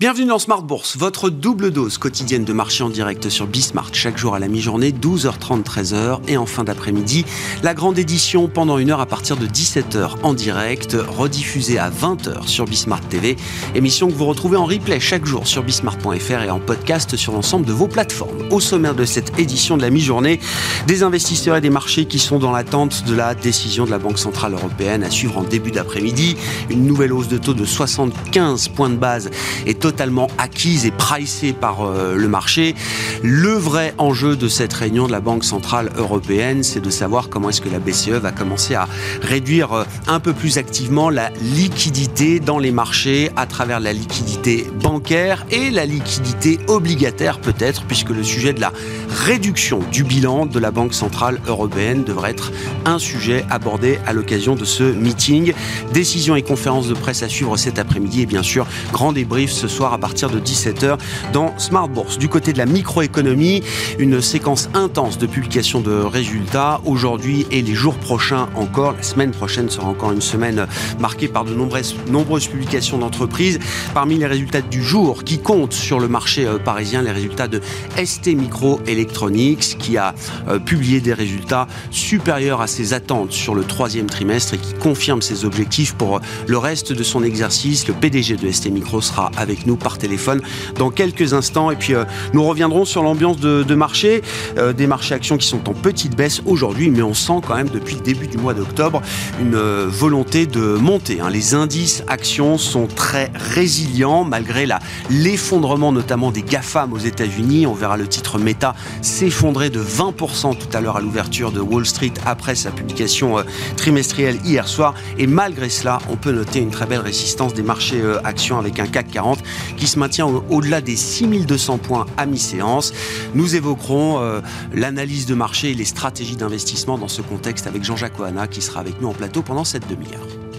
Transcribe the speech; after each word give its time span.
Bienvenue 0.00 0.28
dans 0.28 0.38
Smart 0.38 0.62
Bourse, 0.62 0.96
votre 0.96 1.28
double 1.28 1.72
dose 1.72 1.98
quotidienne 1.98 2.44
de 2.44 2.54
marché 2.54 2.82
en 2.82 2.88
direct 2.88 3.28
sur 3.28 3.46
Bismart, 3.46 3.90
chaque 3.92 4.16
jour 4.16 4.34
à 4.34 4.38
la 4.38 4.48
mi-journée, 4.48 4.92
12h30, 4.92 5.62
13h, 5.62 6.20
et 6.26 6.38
en 6.38 6.46
fin 6.46 6.64
d'après-midi, 6.64 7.26
la 7.62 7.74
grande 7.74 7.98
édition 7.98 8.48
pendant 8.48 8.78
une 8.78 8.90
heure 8.90 9.02
à 9.02 9.04
partir 9.04 9.36
de 9.36 9.46
17h 9.46 10.22
en 10.22 10.32
direct, 10.32 10.96
rediffusée 11.06 11.78
à 11.78 11.90
20h 11.90 12.46
sur 12.46 12.64
Bismart 12.64 13.06
TV, 13.10 13.36
émission 13.74 14.08
que 14.08 14.14
vous 14.14 14.24
retrouvez 14.24 14.56
en 14.56 14.64
replay 14.64 15.00
chaque 15.00 15.26
jour 15.26 15.46
sur 15.46 15.62
bismart.fr 15.62 16.44
et 16.44 16.50
en 16.50 16.60
podcast 16.60 17.16
sur 17.16 17.34
l'ensemble 17.34 17.66
de 17.66 17.72
vos 17.74 17.86
plateformes. 17.86 18.38
Au 18.50 18.58
sommaire 18.58 18.94
de 18.94 19.04
cette 19.04 19.38
édition 19.38 19.76
de 19.76 19.82
la 19.82 19.90
mi-journée, 19.90 20.40
des 20.86 21.02
investisseurs 21.02 21.56
et 21.56 21.60
des 21.60 21.68
marchés 21.68 22.06
qui 22.06 22.18
sont 22.18 22.38
dans 22.38 22.52
l'attente 22.52 23.04
de 23.04 23.14
la 23.14 23.34
décision 23.34 23.84
de 23.84 23.90
la 23.90 23.98
Banque 23.98 24.18
Centrale 24.18 24.54
Européenne 24.54 25.04
à 25.04 25.10
suivre 25.10 25.36
en 25.36 25.42
début 25.42 25.72
d'après-midi, 25.72 26.38
une 26.70 26.86
nouvelle 26.86 27.12
hausse 27.12 27.28
de 27.28 27.36
taux 27.36 27.52
de 27.52 27.66
75 27.66 28.68
points 28.68 28.88
de 28.88 28.96
base 28.96 29.28
est 29.66 29.89
totalement 29.90 30.28
acquise 30.38 30.86
et 30.86 30.92
pricée 30.92 31.52
par 31.52 31.82
euh, 31.82 32.14
le 32.14 32.28
marché. 32.28 32.76
Le 33.24 33.50
vrai 33.54 33.92
enjeu 33.98 34.36
de 34.36 34.46
cette 34.46 34.72
réunion 34.72 35.08
de 35.08 35.12
la 35.12 35.18
Banque 35.18 35.42
Centrale 35.42 35.90
Européenne, 35.96 36.62
c'est 36.62 36.78
de 36.78 36.90
savoir 36.90 37.28
comment 37.28 37.48
est-ce 37.48 37.60
que 37.60 37.68
la 37.68 37.80
BCE 37.80 38.10
va 38.10 38.30
commencer 38.30 38.76
à 38.76 38.86
réduire 39.20 39.72
euh, 39.72 39.84
un 40.06 40.20
peu 40.20 40.32
plus 40.32 40.58
activement 40.58 41.10
la 41.10 41.30
liquidité 41.40 42.38
dans 42.38 42.60
les 42.60 42.70
marchés 42.70 43.32
à 43.34 43.46
travers 43.46 43.80
la 43.80 43.92
liquidité 43.92 44.70
bancaire 44.80 45.44
et 45.50 45.70
la 45.70 45.86
liquidité 45.86 46.60
obligataire 46.68 47.40
peut-être, 47.40 47.82
puisque 47.82 48.10
le 48.10 48.22
sujet 48.22 48.52
de 48.52 48.60
la 48.60 48.72
réduction 49.08 49.80
du 49.90 50.04
bilan 50.04 50.46
de 50.46 50.58
la 50.60 50.70
Banque 50.70 50.94
Centrale 50.94 51.40
Européenne 51.48 52.04
devrait 52.04 52.30
être 52.30 52.52
un 52.84 53.00
sujet 53.00 53.44
abordé 53.50 53.98
à 54.06 54.12
l'occasion 54.12 54.54
de 54.54 54.64
ce 54.64 54.84
meeting. 54.84 55.52
Décision 55.92 56.36
et 56.36 56.42
conférence 56.42 56.86
de 56.86 56.94
presse 56.94 57.24
à 57.24 57.28
suivre 57.28 57.56
cet 57.56 57.80
après-midi 57.80 58.22
et 58.22 58.26
bien 58.26 58.44
sûr, 58.44 58.68
grand 58.92 59.12
débrief 59.12 59.50
ce 59.50 59.66
soir 59.66 59.79
à 59.88 59.98
partir 59.98 60.28
de 60.28 60.38
17h 60.38 60.98
dans 61.32 61.56
Smart 61.58 61.88
Bourse. 61.88 62.18
Du 62.18 62.28
côté 62.28 62.52
de 62.52 62.58
la 62.58 62.66
microéconomie, 62.66 63.62
une 63.98 64.20
séquence 64.20 64.68
intense 64.74 65.16
de 65.16 65.26
publication 65.26 65.80
de 65.80 65.92
résultats 65.92 66.80
aujourd'hui 66.84 67.46
et 67.50 67.62
les 67.62 67.74
jours 67.74 67.96
prochains 67.96 68.48
encore. 68.56 68.94
La 68.96 69.02
semaine 69.02 69.30
prochaine 69.30 69.70
sera 69.70 69.88
encore 69.88 70.12
une 70.12 70.20
semaine 70.20 70.66
marquée 70.98 71.28
par 71.28 71.44
de 71.44 71.54
nombreuses, 71.54 72.46
publications 72.46 72.98
d'entreprises. 72.98 73.58
Parmi 73.94 74.16
les 74.16 74.26
résultats 74.26 74.60
du 74.60 74.82
jour 74.82 75.24
qui 75.24 75.38
comptent 75.38 75.72
sur 75.72 75.98
le 75.98 76.08
marché 76.08 76.46
euh, 76.46 76.58
parisien, 76.58 77.02
les 77.02 77.10
résultats 77.10 77.48
de 77.48 77.60
ST 78.02 78.28
Microelectronics 78.28 79.78
qui 79.78 79.96
a 79.96 80.14
euh, 80.48 80.58
publié 80.58 81.00
des 81.00 81.14
résultats 81.14 81.66
supérieurs 81.90 82.60
à 82.60 82.66
ses 82.66 82.92
attentes 82.92 83.32
sur 83.32 83.54
le 83.54 83.64
troisième 83.64 84.06
trimestre 84.06 84.54
et 84.54 84.58
qui 84.58 84.74
confirme 84.74 85.22
ses 85.22 85.44
objectifs 85.44 85.94
pour 85.94 86.16
euh, 86.16 86.20
le 86.46 86.58
reste 86.58 86.92
de 86.92 87.02
son 87.02 87.22
exercice. 87.22 87.88
Le 87.88 87.94
PDG 87.94 88.36
de 88.36 88.50
ST 88.50 88.70
Micro 88.70 89.00
sera 89.00 89.30
avec 89.36 89.66
nous 89.66 89.69
par 89.76 89.98
téléphone 89.98 90.40
dans 90.76 90.90
quelques 90.90 91.34
instants. 91.34 91.70
Et 91.70 91.76
puis 91.76 91.94
euh, 91.94 92.04
nous 92.32 92.44
reviendrons 92.44 92.84
sur 92.84 93.02
l'ambiance 93.02 93.38
de, 93.38 93.74
marché, 93.74 94.22
euh, 94.58 94.72
des 94.72 94.86
marchés 94.86 95.14
actions 95.14 95.36
qui 95.36 95.46
sont 95.46 95.68
en 95.68 95.74
petite 95.74 96.16
baisse 96.16 96.42
aujourd'hui, 96.46 96.90
mais 96.90 97.02
on 97.02 97.14
sent 97.14 97.40
quand 97.46 97.56
même 97.56 97.68
depuis 97.68 97.94
le 97.94 98.00
début 98.00 98.26
du 98.26 98.38
mois 98.38 98.54
d'octobre 98.54 99.02
une 99.40 99.54
euh, 99.54 99.86
volonté 99.88 100.46
de 100.46 100.60
monter. 100.60 101.20
Hein. 101.20 101.30
Les 101.30 101.54
indices 101.54 102.02
actions 102.08 102.58
sont 102.58 102.86
très 102.86 103.30
résilients 103.34 104.24
malgré 104.24 104.66
l'effondrement 105.10 105.92
notamment 105.92 106.30
des 106.30 106.42
GAFAM 106.42 106.92
aux 106.92 106.98
États-Unis. 106.98 107.66
On 107.66 107.74
verra 107.74 107.96
le 107.96 108.06
titre 108.06 108.38
Meta 108.38 108.74
s'effondrer 109.02 109.70
de 109.70 109.82
20% 109.82 110.56
tout 110.56 110.76
à 110.76 110.80
l'heure 110.80 110.96
à 110.96 111.00
l'ouverture 111.00 111.52
de 111.52 111.60
Wall 111.60 111.86
Street 111.86 112.12
après 112.26 112.54
sa 112.54 112.70
publication 112.70 113.36
trimestrielle 113.76 114.38
hier 114.44 114.68
soir. 114.68 114.94
Et 115.18 115.26
malgré 115.26 115.68
cela, 115.68 115.98
on 116.10 116.16
peut 116.16 116.32
noter 116.32 116.60
une 116.60 116.70
très 116.70 116.86
belle 116.86 117.00
résistance 117.00 117.54
des 117.54 117.62
marchés 117.62 118.02
actions 118.24 118.58
avec 118.58 118.78
un 118.78 118.86
CAC 118.86 119.10
40 119.10 119.38
qui 119.76 119.86
se 119.86 119.98
maintient 119.98 120.26
au-delà 120.26 120.80
des 120.80 120.96
6200 120.96 121.78
points 121.78 122.06
à 122.16 122.26
mi-séance. 122.26 122.92
Nous 123.34 123.56
évoquerons 123.56 124.20
euh, 124.20 124.40
l'analyse 124.72 125.26
de 125.26 125.34
marché 125.34 125.70
et 125.70 125.74
les 125.74 125.84
stratégies 125.84 126.36
d'investissement 126.36 126.98
dans 126.98 127.08
ce 127.08 127.22
contexte 127.22 127.66
avec 127.66 127.84
Jean-Jacques 127.84 128.18
Ohana 128.18 128.46
qui 128.46 128.62
sera 128.62 128.80
avec 128.80 129.00
nous 129.00 129.08
en 129.08 129.14
plateau 129.14 129.42
pendant 129.42 129.64
cette 129.64 129.88
demi-heure. 129.88 130.49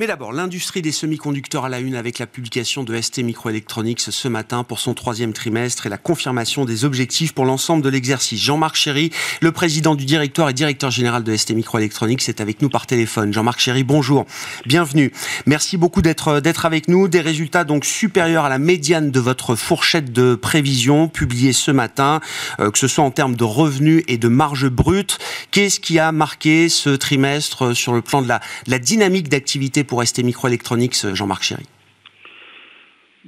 Mais 0.00 0.06
d'abord, 0.06 0.32
l'industrie 0.32 0.80
des 0.80 0.92
semi-conducteurs 0.92 1.64
à 1.64 1.68
la 1.68 1.80
une 1.80 1.96
avec 1.96 2.20
la 2.20 2.28
publication 2.28 2.84
de 2.84 3.00
ST 3.00 3.18
Microelectronics 3.18 4.00
ce 4.00 4.28
matin 4.28 4.62
pour 4.62 4.78
son 4.78 4.94
troisième 4.94 5.32
trimestre 5.32 5.86
et 5.86 5.88
la 5.88 5.98
confirmation 5.98 6.64
des 6.64 6.84
objectifs 6.84 7.34
pour 7.34 7.44
l'ensemble 7.44 7.82
de 7.82 7.88
l'exercice. 7.88 8.40
Jean-Marc 8.40 8.76
Chéry, 8.76 9.10
le 9.40 9.50
président 9.50 9.96
du 9.96 10.04
directoire 10.04 10.50
et 10.50 10.52
directeur 10.52 10.92
général 10.92 11.24
de 11.24 11.34
ST 11.34 11.50
Microelectronics, 11.50 12.28
est 12.28 12.40
avec 12.40 12.62
nous 12.62 12.68
par 12.68 12.86
téléphone. 12.86 13.32
Jean-Marc 13.32 13.58
Chéry, 13.58 13.82
bonjour. 13.82 14.24
Bienvenue. 14.66 15.12
Merci 15.46 15.76
beaucoup 15.76 16.00
d'être, 16.00 16.38
d'être 16.38 16.64
avec 16.64 16.86
nous. 16.86 17.08
Des 17.08 17.20
résultats 17.20 17.64
donc 17.64 17.84
supérieurs 17.84 18.44
à 18.44 18.48
la 18.48 18.60
médiane 18.60 19.10
de 19.10 19.18
votre 19.18 19.56
fourchette 19.56 20.12
de 20.12 20.36
prévision 20.36 21.08
publiée 21.08 21.52
ce 21.52 21.72
matin, 21.72 22.20
euh, 22.60 22.70
que 22.70 22.78
ce 22.78 22.86
soit 22.86 23.02
en 23.02 23.10
termes 23.10 23.34
de 23.34 23.42
revenus 23.42 24.04
et 24.06 24.16
de 24.16 24.28
marge 24.28 24.68
brute. 24.68 25.18
Qu'est-ce 25.50 25.80
qui 25.80 25.98
a 25.98 26.12
marqué 26.12 26.68
ce 26.68 26.90
trimestre 26.90 27.74
sur 27.74 27.94
le 27.94 28.00
plan 28.00 28.22
de 28.22 28.28
la, 28.28 28.38
de 28.66 28.70
la 28.70 28.78
dynamique 28.78 29.28
d'activité 29.28 29.82
pour 29.88 30.06
ST 30.06 30.22
Microelectronics, 30.22 31.14
Jean-Marc 31.14 31.42
Chéry 31.42 31.66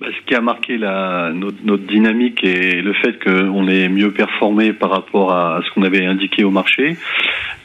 bah, 0.00 0.06
ce 0.18 0.26
qui 0.26 0.34
a 0.34 0.40
marqué 0.40 0.78
notre, 0.78 1.82
dynamique 1.84 2.42
et 2.42 2.80
le 2.80 2.94
fait 2.94 3.22
qu'on 3.22 3.68
est 3.68 3.90
mieux 3.90 4.10
performé 4.12 4.72
par 4.72 4.90
rapport 4.90 5.32
à, 5.32 5.60
ce 5.62 5.70
qu'on 5.72 5.82
avait 5.82 6.06
indiqué 6.06 6.42
au 6.42 6.50
marché. 6.50 6.96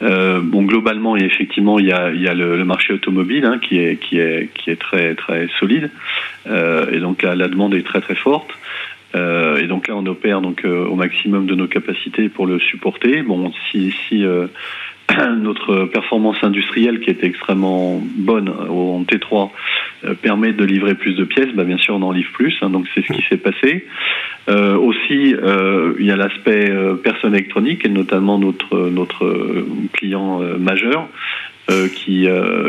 Euh, 0.02 0.42
bon, 0.44 0.64
globalement, 0.64 1.16
effectivement, 1.16 1.80
il 1.80 1.86
y 1.86 1.94
a, 1.94 2.10
le, 2.10 2.66
marché 2.66 2.92
automobile 2.92 3.46
hein, 3.46 3.58
qui, 3.60 3.78
est, 3.78 4.80
très, 4.80 5.16
solide. 5.60 5.92
Euh, 6.48 6.92
et 6.92 7.00
donc 7.00 7.22
la, 7.22 7.48
demande 7.48 7.74
est 7.74 7.86
très 7.86 8.02
forte. 8.16 8.50
Euh, 9.16 9.56
et 9.56 9.68
donc 9.68 9.88
là, 9.88 9.96
on 9.96 10.06
opère 10.06 10.42
au 10.44 10.96
maximum 10.96 11.46
de 11.46 11.56
nos 11.56 11.68
capacités 11.68 12.28
pour 12.28 12.48
le 12.48 12.60
supporter. 12.60 13.22
Bon, 13.22 13.54
si, 13.72 13.94
notre 15.38 15.86
performance 15.86 16.38
industrielle 16.42 17.00
qui 17.00 17.10
est 17.10 17.24
extrêmement 17.24 18.02
bonne 18.18 18.50
en 18.50 19.04
T3 19.04 19.52
euh, 20.04 20.14
permet 20.16 20.54
de 20.54 20.66
livrer 20.66 20.96
plus 20.96 21.14
de 21.14 21.24
pièces, 21.24 21.54
bah 21.56 21.64
bien 21.64 21.78
sûr 21.78 21.96
on 21.96 22.02
en 22.02 22.12
livre 22.12 22.32
plus, 22.34 22.56
hein, 22.62 22.70
donc 22.70 22.88
c'est 22.94 23.06
ce 23.06 23.14
qui 23.14 23.24
s'est 23.30 23.38
passé. 23.38 23.86
Euh, 24.48 24.76
aussi, 24.78 25.34
euh, 25.36 25.94
il 26.00 26.06
y 26.06 26.12
a 26.12 26.16
l'aspect 26.16 26.70
euh, 26.70 26.96
personne 26.96 27.34
électronique 27.34 27.86
et 27.86 27.90
notamment 27.90 28.38
notre 28.38 28.90
notre 28.90 29.66
client 29.94 30.40
majeur 30.60 31.08
qui 31.96 32.28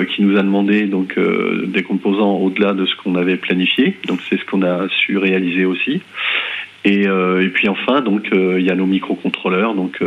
qui 0.09 0.23
nous 0.23 0.39
a 0.39 0.43
demandé 0.43 0.85
donc 0.85 1.19
des 1.67 1.83
composants 1.83 2.37
au-delà 2.37 2.73
de 2.73 2.87
ce 2.87 2.97
qu'on 2.97 3.15
avait 3.15 3.37
planifié, 3.37 3.97
donc 4.07 4.21
c'est 4.29 4.39
ce 4.39 4.45
qu'on 4.47 4.63
a 4.63 4.89
su 4.89 5.19
réaliser 5.19 5.67
aussi. 5.67 6.01
Et, 6.87 7.03
et, 7.03 7.49
puis 7.49 7.69
enfin, 7.69 8.01
donc 8.01 8.29
il 8.33 8.63
y 8.63 8.71
a 8.71 8.75
nos 8.77 8.87
microcontrôleurs, 8.87 9.75
donc 9.75 10.01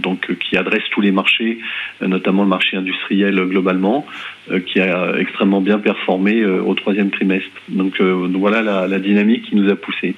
donc 0.00 0.34
qui 0.38 0.56
adresse 0.56 0.82
tous 0.90 1.00
les 1.00 1.12
marchés, 1.12 1.58
euh, 2.02 2.08
notamment 2.08 2.42
le 2.42 2.48
marché 2.48 2.76
industriel 2.76 3.36
globalement, 3.46 4.06
euh, 4.50 4.60
qui 4.60 4.80
a 4.80 5.14
extrêmement 5.18 5.60
bien 5.60 5.78
performé 5.78 6.40
euh, 6.40 6.62
au 6.62 6.74
troisième 6.74 7.10
trimestre. 7.10 7.50
Donc 7.68 8.00
voilà 8.00 8.62
la, 8.62 8.98
dynamique 8.98 9.44
qui 9.48 9.56
nous 9.56 9.70
a 9.70 9.76
poussé. 9.76 10.14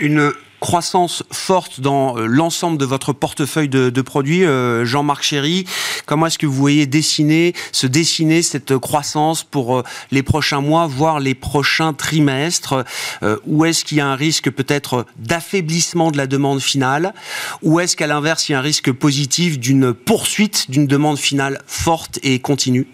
Une 0.00 0.30
croissance 0.60 1.22
forte 1.30 1.80
dans 1.80 2.16
euh, 2.16 2.26
l'ensemble 2.26 2.78
de 2.78 2.84
votre 2.84 3.12
portefeuille 3.12 3.68
de, 3.68 4.02
produits. 4.02 4.44
Euh, 4.44 4.84
Jean-Marc 4.84 5.22
Chéry, 5.22 5.64
comment 6.06 6.26
est-ce 6.26 6.38
que 6.38 6.46
vous 6.46 6.54
voyez 6.54 6.86
dessiner, 6.86 7.54
se 7.72 7.86
dessiner 7.86 8.42
cette 8.42 8.76
croissance 8.78 9.44
pour 9.44 9.78
euh, 9.78 9.82
les 10.10 10.22
prochains 10.22 10.60
mois, 10.60 10.86
voire 10.86 11.20
les 11.20 11.34
prochains 11.34 11.92
trimestres? 11.92 12.84
Où 13.46 13.64
est-ce 13.64 13.84
qu'il 13.84 13.98
y 13.98 14.00
a 14.00 14.06
un 14.06 14.14
risque 14.14 14.50
peut-être 14.50 15.06
d'affaiblissement 15.16 16.10
de 16.10 16.16
la 16.16 16.26
demande 16.26 16.60
finale? 16.60 17.14
Ou 17.62 17.80
est-ce 17.80 17.96
qu'à 17.96 18.06
l'inverse, 18.06 18.48
il 18.48 18.52
y 18.52 18.54
a 18.54 18.58
un 18.58 18.62
risque 18.62 18.92
positif 18.92 19.58
d'une 19.58 19.92
poursuite 19.92 20.70
d'une 20.70 20.86
demande 20.86 21.18
finale 21.18 21.60
forte 21.66 22.18
et 22.22 22.38
continue? 22.38 22.86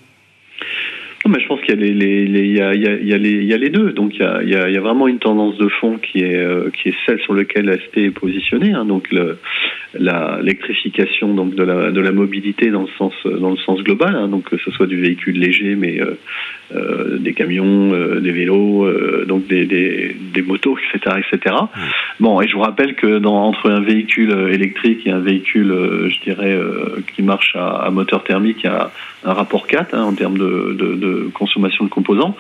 Mais 1.29 1.41
je 1.41 1.47
pense 1.47 1.61
qu'il 1.63 1.75
y, 1.75 2.61
a 2.61 3.57
les 3.59 3.71
deux. 3.71 3.93
Donc 3.93 4.15
il 4.15 4.21
y 4.21 4.25
a, 4.25 4.43
il 4.43 4.51
y 4.51 4.77
a, 4.77 4.81
vraiment 4.81 5.09
une 5.09 5.19
tendance 5.19 5.57
de 5.57 5.69
fond 5.69 5.99
qui 5.99 6.19
est, 6.19 6.37
euh, 6.37 6.71
qui 6.71 6.91
est 6.91 6.95
celle 7.07 7.19
sur 7.21 7.35
laquelle 7.35 7.73
ST 7.81 7.99
est 7.99 8.11
positionné. 8.11 8.73
Hein. 8.73 8.85
Donc 8.85 9.11
le, 9.11 9.39
l'électrification 9.99 11.33
donc 11.35 11.55
de 11.55 11.63
la, 11.63 11.91
de 11.91 12.01
la 12.01 12.13
mobilité 12.13 12.71
dans 12.71 12.83
le 12.83 12.89
sens 12.99 13.15
dans 13.25 13.51
le 13.51 13.57
sens 13.57 13.83
global, 13.83 14.15
hein, 14.15 14.29
donc 14.29 14.45
que 14.51 14.59
ce 14.59 14.71
soit 14.71 14.87
du 14.87 15.01
véhicule 15.01 15.39
léger, 15.39 15.77
mais 15.77 16.01
euh, 16.01 16.19
euh, 16.75 17.19
des 17.19 17.35
camions, 17.35 17.93
euh, 17.93 18.21
des 18.21 18.33
vélos, 18.33 18.87
donc 19.27 19.47
des, 19.47 19.67
des, 19.67 20.17
des, 20.33 20.43
motos, 20.43 20.77
etc., 20.79 21.17
etc. 21.19 21.57
Bon, 22.21 22.41
et 22.41 22.49
je 22.49 22.55
vous 22.55 22.63
rappelle 22.63 22.95
que 22.95 23.19
dans, 23.19 23.37
entre 23.45 23.71
un 23.71 23.81
véhicule 23.81 24.33
électrique 24.51 25.07
et 25.07 25.11
un 25.11 25.21
véhicule, 25.21 25.75
je 26.09 26.21
dirais, 26.21 26.59
qui 27.15 27.23
marche 27.23 27.55
à, 27.55 27.69
à, 27.69 27.91
moteur 27.91 28.25
thermique, 28.25 28.59
il 28.65 28.67
y 28.67 28.71
a 28.71 28.91
un 29.25 29.33
rapport 29.33 29.67
4 29.67 29.95
hein, 29.95 30.05
en 30.05 30.15
termes 30.15 30.39
de, 30.39 30.77
de, 30.79 30.95
de, 30.95 31.31
consommation 31.35 31.85
de 31.85 31.91
composants. 31.91 32.37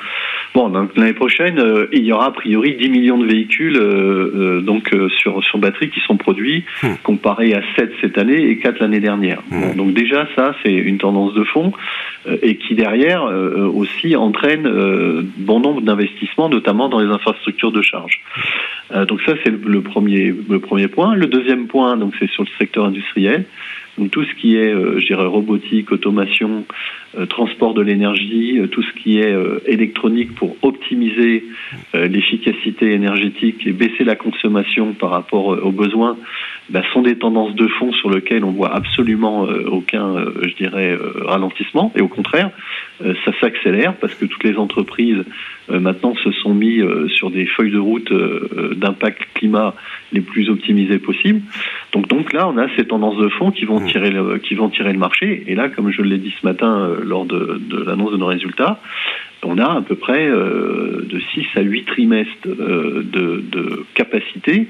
Bon, 0.55 0.69
donc 0.69 0.97
l'année 0.97 1.13
prochaine, 1.13 1.63
il 1.93 2.05
y 2.05 2.13
aura 2.13 2.27
a 2.27 2.31
priori 2.31 2.77
10 2.77 2.89
millions 2.91 3.19
de 3.19 3.27
véhicules 3.27 3.81
donc 4.63 4.95
sur 5.19 5.43
sur 5.43 5.59
batterie 5.59 5.91
qui 5.91 6.01
sont 6.01 6.17
produits, 6.17 6.65
hmm. 6.83 6.89
comparé 7.03 7.55
à 7.55 7.63
7 7.77 7.93
cette 8.01 8.19
année 8.19 8.49
et 8.51 8.59
4 8.59 8.81
l'année 8.81 9.01
dernière. 9.01 9.43
Hmm. 9.51 9.77
donc 9.77 9.93
déjà, 9.95 10.27
ça, 10.37 10.55
c'est 10.63 10.73
une 10.73 10.99
tendance 10.99 11.35
de 11.35 11.45
fond 11.45 11.73
euh, 12.27 12.37
et 12.43 12.57
qui 12.57 12.75
derrière 12.75 13.25
euh, 13.25 13.67
aussi 13.67 14.17
entraîne 14.25 14.67
euh, 14.67 15.23
bon 15.39 15.61
nombre 15.61 15.81
d'investissements, 15.81 16.49
notamment 16.49 16.89
dans 16.89 16.99
les 16.99 17.11
infrastructures 17.11 17.73
de 17.73 17.83
charge. 17.83 18.21
donc 19.09 19.21
ça, 19.23 19.35
c'est 19.43 19.51
le 19.51 19.81
premier, 19.81 20.35
le 20.49 20.59
premier 20.59 20.89
point. 20.89 21.15
Le 21.15 21.27
deuxième 21.27 21.67
point, 21.67 21.97
donc 21.97 22.15
c'est 22.19 22.31
sur 22.31 22.43
le 22.43 22.49
secteur 22.59 22.85
industriel. 22.85 23.45
Donc 23.97 24.11
tout 24.11 24.25
ce 24.25 24.35
qui 24.35 24.57
est, 24.57 24.75
dirais, 25.07 25.27
robotique, 25.27 25.93
automation, 25.93 26.65
transport 27.29 27.75
de 27.75 27.83
l'énergie, 27.83 28.61
tout 28.73 28.83
ce 28.83 28.93
qui 29.01 29.21
est 29.21 29.33
électronique 29.67 30.35
pour 30.35 30.57
optimiser 30.63 31.45
l'efficacité 31.95 32.93
énergétique 32.93 33.65
et 33.67 33.73
baisser 33.73 34.03
la 34.03 34.17
consommation 34.17 34.95
par 34.95 35.11
rapport 35.11 35.47
aux 35.65 35.73
besoins, 35.73 36.17
bah, 36.71 36.83
sont 36.93 37.03
des 37.03 37.17
tendances 37.17 37.55
de 37.55 37.67
fond 37.67 37.93
sur 37.93 38.11
lesquelles 38.11 38.45
on 38.45 38.53
voit 38.53 38.75
absolument 38.75 39.43
aucun, 39.43 40.17
je 40.43 40.55
dirais, 40.55 40.97
ralentissement. 41.27 41.93
Et 41.95 42.01
au 42.01 42.09
contraire, 42.09 42.51
euh, 43.03 43.15
ça 43.25 43.33
s'accélère 43.41 43.95
parce 43.97 44.15
que 44.15 44.25
toutes 44.25 44.45
les 44.45 44.57
entreprises 44.57 45.25
euh, 45.71 45.81
maintenant 45.81 46.15
se 46.15 46.31
sont 46.31 46.55
mis 46.55 46.81
euh, 46.81 47.09
sur 47.09 47.31
des 47.31 47.45
feuilles 47.45 47.73
de 47.73 47.79
route 47.79 48.13
d'impact 48.77 49.23
climat 49.35 49.75
les 50.13 50.21
plus 50.21 50.49
optimisées 50.49 50.99
possibles. 50.99 51.41
Donc, 51.93 52.07
donc 52.09 52.33
là, 52.33 52.49
on 52.49 52.57
a 52.57 52.69
ces 52.77 52.87
tendances 52.87 53.17
de 53.17 53.29
fond 53.29 53.51
qui 53.51 53.65
vont 53.65 53.81
mmh. 53.81 53.87
tirer 53.89 54.11
le, 54.11 54.39
qui 54.39 54.55
vont 54.55 54.69
tirer 54.69 54.93
le 54.93 54.99
marché. 54.99 55.43
Et 55.49 55.55
là, 55.55 55.69
comme 55.69 55.91
je 55.91 56.03
l'ai 56.03 56.19
dit 56.19 56.35
ce 56.41 56.47
matin 56.47 56.89
lors 57.03 57.25
de, 57.25 57.61
de 57.69 57.83
l'annonce 57.83 58.13
de 58.13 58.17
nos 58.17 58.27
résultats, 58.27 58.81
on 59.45 59.59
a 59.59 59.79
à 59.79 59.83
peu 59.83 59.95
près 59.95 60.29
de 60.29 61.21
6 61.35 61.47
à 61.57 61.61
8 61.61 61.85
trimestres 61.85 62.47
de, 62.47 63.03
de 63.51 63.85
capacité 63.95 64.67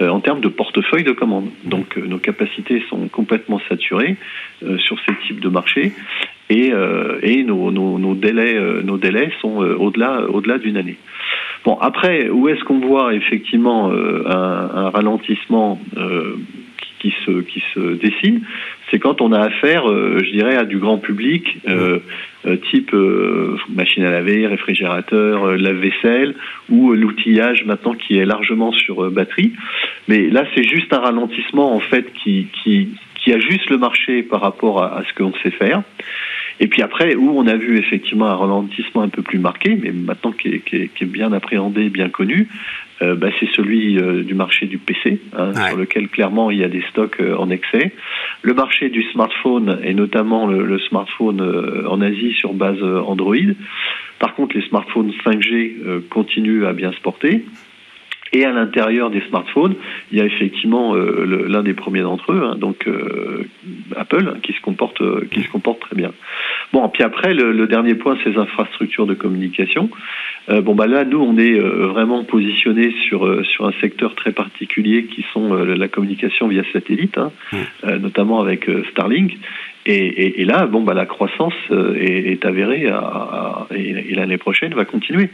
en 0.00 0.20
termes 0.20 0.40
de 0.40 0.48
portefeuille 0.48 1.04
de 1.04 1.12
commandes. 1.12 1.50
Donc 1.64 1.96
nos 1.96 2.18
capacités 2.18 2.82
sont 2.88 3.08
complètement 3.08 3.60
saturées 3.68 4.16
sur 4.78 4.98
ces 5.06 5.14
types 5.26 5.40
de 5.40 5.48
marchés 5.48 5.92
et, 6.50 6.72
euh, 6.72 7.20
nos, 7.44 8.14
délais, 8.14 8.56
euh, 8.56 8.82
nos 8.82 8.98
délais 8.98 9.30
sont 9.40 9.62
euh, 9.62 9.74
au-delà 9.76 10.22
au-delà 10.28 10.58
d'une 10.58 10.76
année. 10.76 10.96
Bon, 11.64 11.76
après, 11.80 12.30
où 12.30 12.48
est-ce 12.48 12.64
qu'on 12.64 12.80
voit 12.80 13.14
effectivement 13.14 13.90
un, 13.92 14.90
ralentissement 14.90 15.80
qui, 16.98 17.14
se, 17.24 17.40
qui 17.42 17.62
se 17.74 17.94
dessine 17.94 18.42
C'est 18.90 18.98
quand 18.98 19.20
on 19.20 19.32
a 19.32 19.40
affaire, 19.40 19.84
je 19.86 20.30
dirais, 20.30 20.56
à 20.56 20.64
du 20.64 20.78
grand 20.78 20.98
public, 20.98 21.58
type 22.70 22.92
machine 23.68 24.04
à 24.04 24.10
laver, 24.10 24.46
réfrigérateur, 24.46 25.56
lave-vaisselle, 25.56 26.34
ou 26.68 26.92
l'outillage 26.92 27.64
maintenant 27.64 27.94
qui 27.94 28.18
est 28.18 28.24
largement 28.24 28.72
sur 28.72 29.10
batterie. 29.10 29.52
Mais 30.08 30.28
là, 30.28 30.44
c'est 30.54 30.64
juste 30.64 30.92
un 30.92 31.00
ralentissement 31.00 31.74
en 31.74 31.80
fait 31.80 32.12
qui, 32.14 32.48
qui, 32.62 32.88
qui 33.16 33.32
ajuste 33.32 33.68
le 33.70 33.78
marché 33.78 34.22
par 34.22 34.40
rapport 34.40 34.82
à, 34.82 34.98
à 34.98 35.04
ce 35.04 35.12
qu'on 35.14 35.32
sait 35.42 35.50
faire. 35.50 35.82
Et 36.60 36.66
puis 36.66 36.82
après, 36.82 37.14
où 37.14 37.30
on 37.36 37.46
a 37.46 37.56
vu 37.56 37.78
effectivement 37.78 38.26
un 38.26 38.34
ralentissement 38.34 39.02
un 39.02 39.08
peu 39.08 39.22
plus 39.22 39.38
marqué, 39.38 39.78
mais 39.80 39.92
maintenant 39.92 40.32
qui 40.32 40.48
est, 40.48 40.58
qui 40.60 40.76
est, 40.76 40.88
qui 40.88 41.04
est 41.04 41.06
bien 41.06 41.32
appréhendé, 41.32 41.88
bien 41.88 42.08
connu, 42.08 42.48
euh, 43.00 43.14
bah, 43.14 43.28
c'est 43.38 43.48
celui 43.54 43.98
euh, 43.98 44.24
du 44.24 44.34
marché 44.34 44.66
du 44.66 44.78
PC, 44.78 45.20
hein, 45.36 45.54
sur 45.54 45.76
lequel 45.76 46.08
clairement 46.08 46.50
il 46.50 46.58
y 46.58 46.64
a 46.64 46.68
des 46.68 46.82
stocks 46.90 47.20
euh, 47.20 47.36
en 47.36 47.48
excès. 47.50 47.92
Le 48.42 48.54
marché 48.54 48.88
du 48.88 49.02
smartphone, 49.12 49.78
et 49.84 49.94
notamment 49.94 50.46
le, 50.46 50.64
le 50.64 50.78
smartphone 50.80 51.40
en 51.86 52.00
Asie 52.00 52.32
sur 52.32 52.54
base 52.54 52.82
Android. 52.82 53.36
Par 54.18 54.34
contre, 54.34 54.56
les 54.56 54.66
smartphones 54.66 55.12
5G 55.24 56.08
continuent 56.08 56.64
à 56.64 56.72
bien 56.72 56.92
se 56.92 57.00
porter. 57.00 57.44
Et 58.32 58.44
à 58.44 58.52
l'intérieur 58.52 59.10
des 59.10 59.22
smartphones, 59.22 59.74
il 60.12 60.18
y 60.18 60.20
a 60.20 60.24
effectivement 60.24 60.94
euh, 60.94 61.46
l'un 61.48 61.62
des 61.62 61.74
premiers 61.74 62.02
d'entre 62.02 62.32
eux, 62.32 62.42
hein, 62.44 62.56
donc 62.56 62.86
euh, 62.86 63.44
Apple, 63.96 64.32
hein, 64.34 64.38
qui 64.42 64.52
se 64.52 64.60
comporte 64.60 65.00
euh, 65.00 65.26
qui 65.30 65.42
se 65.42 65.48
comporte 65.48 65.80
très 65.80 65.96
bien. 65.96 66.12
Bon, 66.72 66.88
puis 66.88 67.02
après 67.02 67.32
le, 67.32 67.52
le 67.52 67.66
dernier 67.66 67.94
point, 67.94 68.18
c'est 68.22 68.30
les 68.30 68.38
infrastructures 68.38 69.06
de 69.06 69.14
communication. 69.14 69.90
Bon 70.62 70.74
bah 70.74 70.86
là, 70.86 71.04
nous 71.04 71.20
on 71.20 71.36
est 71.36 71.58
vraiment 71.60 72.24
positionné 72.24 72.94
sur 73.06 73.44
sur 73.44 73.66
un 73.66 73.72
secteur 73.82 74.14
très 74.14 74.32
particulier 74.32 75.04
qui 75.04 75.22
sont 75.34 75.52
la 75.52 75.88
communication 75.88 76.48
via 76.48 76.62
satellite, 76.72 77.18
hein, 77.18 77.32
mmh. 77.52 77.96
notamment 77.96 78.40
avec 78.40 78.66
Starlink. 78.90 79.36
Et, 79.90 80.44
là, 80.44 80.66
bon, 80.66 80.82
bah, 80.82 80.92
la 80.92 81.06
croissance 81.06 81.54
euh, 81.70 81.94
est, 81.94 82.44
avérée 82.44 82.88
à, 82.88 83.66
et, 83.74 84.14
l'année 84.14 84.36
prochaine 84.36 84.74
va 84.74 84.84
continuer. 84.84 85.30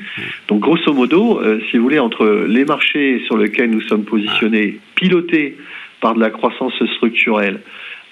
Donc, 0.47 0.61
grosso 0.61 0.93
modo, 0.93 1.41
euh, 1.41 1.61
si 1.69 1.77
vous 1.77 1.83
voulez, 1.83 1.99
entre 1.99 2.45
les 2.47 2.65
marchés 2.65 3.21
sur 3.27 3.37
lesquels 3.37 3.71
nous 3.71 3.81
sommes 3.81 4.05
positionnés, 4.05 4.79
pilotés 4.95 5.57
par 6.01 6.15
de 6.15 6.21
la 6.21 6.31
croissance 6.31 6.73
structurelle, 6.97 7.63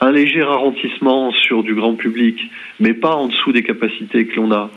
un 0.01 0.11
léger 0.11 0.43
ralentissement 0.43 1.31
sur 1.31 1.63
du 1.63 1.77
grand 1.77 1.95
public, 1.95 2.41
mais 2.81 2.93
pas 2.93 3.15
en 3.15 3.29
dessous 3.29 3.53
des 3.53 3.63
capacités 3.63 4.27
que 4.27 4.35
l'on 4.35 4.51
a, 4.51 4.69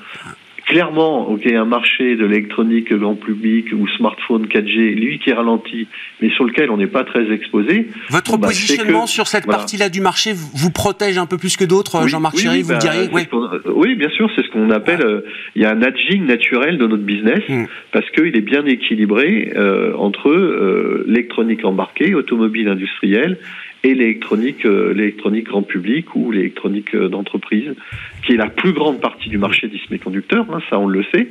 clairement, 0.66 1.30
ok, 1.30 1.46
un 1.48 1.66
marché 1.66 2.16
de 2.16 2.26
l'électronique 2.26 2.92
grand 2.94 3.16
public 3.16 3.68
ou 3.74 3.88
smartphone 3.88 4.48
4G, 4.48 4.96
lui 4.96 5.20
qui 5.20 5.30
est 5.30 5.34
ralenti, 5.34 5.88
mais 6.22 6.30
sur 6.32 6.44
lequel 6.44 6.72
on 6.72 6.78
n'est 6.78 6.88
pas 6.88 7.04
très 7.04 7.32
exposé. 7.32 7.88
Votre 8.10 8.38
bah, 8.38 8.48
positionnement 8.48 9.08
sur 9.08 9.28
cette 9.28 9.46
partie-là 9.46 9.90
du 9.90 10.02
marché 10.02 10.34
vous 10.34 10.72
protège 10.72 11.18
un 11.18 11.26
peu 11.26 11.38
plus 11.38 11.56
que 11.58 11.66
d'autres, 11.66 12.08
Jean-Marc 12.08 12.38
Chéry, 12.38 12.64
vous 12.64 12.70
bah, 12.70 12.78
diriez 12.78 13.10
oui. 13.14 13.28
oui, 13.66 13.96
bien 13.96 14.10
sûr, 14.10 14.30
c'est 14.36 14.44
ce 14.44 14.50
qu'on 14.50 14.72
appelle, 14.72 15.02
euh, 15.02 15.22
il 15.56 15.62
y 15.62 15.66
a 15.66 15.72
un 15.72 15.82
hedging 15.82 16.26
naturel 16.26 16.78
de 16.78 16.88
notre 16.88 17.04
business, 17.04 17.42
hmm. 17.48 17.66
parce 17.92 18.10
qu'il 18.12 18.36
est 18.36 18.42
bien 18.42 18.66
équilibré 18.66 19.54
euh, 19.56 19.94
entre 19.98 20.30
euh, 20.30 21.04
l'électronique 21.08 21.64
embarquée, 21.64 22.16
automobile 22.16 22.68
industrielle, 22.68 23.38
et 23.86 23.94
l'électronique, 23.94 24.66
euh, 24.66 24.94
l'électronique 24.96 25.46
grand 25.46 25.62
public 25.62 26.16
ou 26.16 26.32
l'électronique 26.32 26.96
euh, 26.96 27.08
d'entreprise, 27.08 27.76
qui 28.26 28.34
est 28.34 28.38
la 28.38 28.48
plus 28.48 28.74
grande 28.74 29.00
partie 29.00 29.30
du 29.30 29.38
marché 29.38 29.68
des 29.68 29.78
semi-conducteurs, 29.78 30.48
hein, 30.52 30.60
ça 30.72 30.80
on 30.80 30.88
le 30.88 31.04
sait. 31.14 31.28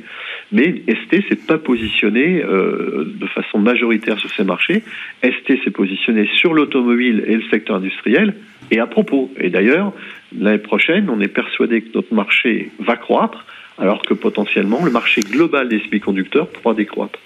Mais 0.53 0.81
ST 0.87 1.27
s'est 1.27 1.45
pas 1.47 1.57
positionné 1.57 2.41
euh, 2.45 3.13
de 3.13 3.27
façon 3.27 3.59
majoritaire 3.59 4.17
sur 4.19 4.29
ces 4.31 4.45
marchés. 4.45 4.83
ST 5.21 5.63
s'est 5.65 5.71
positionné 5.71 6.29
sur 6.37 6.53
l'automobile 6.53 7.25
et 7.27 7.35
le 7.35 7.43
secteur 7.51 7.75
industriel. 7.75 8.35
Et 8.71 8.79
à 8.79 8.87
propos, 8.87 9.29
et 9.37 9.49
d'ailleurs, 9.49 9.91
l'année 10.39 10.57
prochaine, 10.57 11.09
on 11.09 11.19
est 11.19 11.27
persuadé 11.27 11.81
que 11.81 11.89
notre 11.93 12.13
marché 12.13 12.71
va 12.79 12.95
croître, 12.95 13.45
alors 13.77 14.01
que 14.01 14.13
potentiellement 14.13 14.85
le 14.85 14.91
marché 14.91 15.19
global 15.21 15.67
des 15.67 15.79
semi-conducteurs 15.79 16.47
pourra 16.47 16.73
décroître 16.73 17.19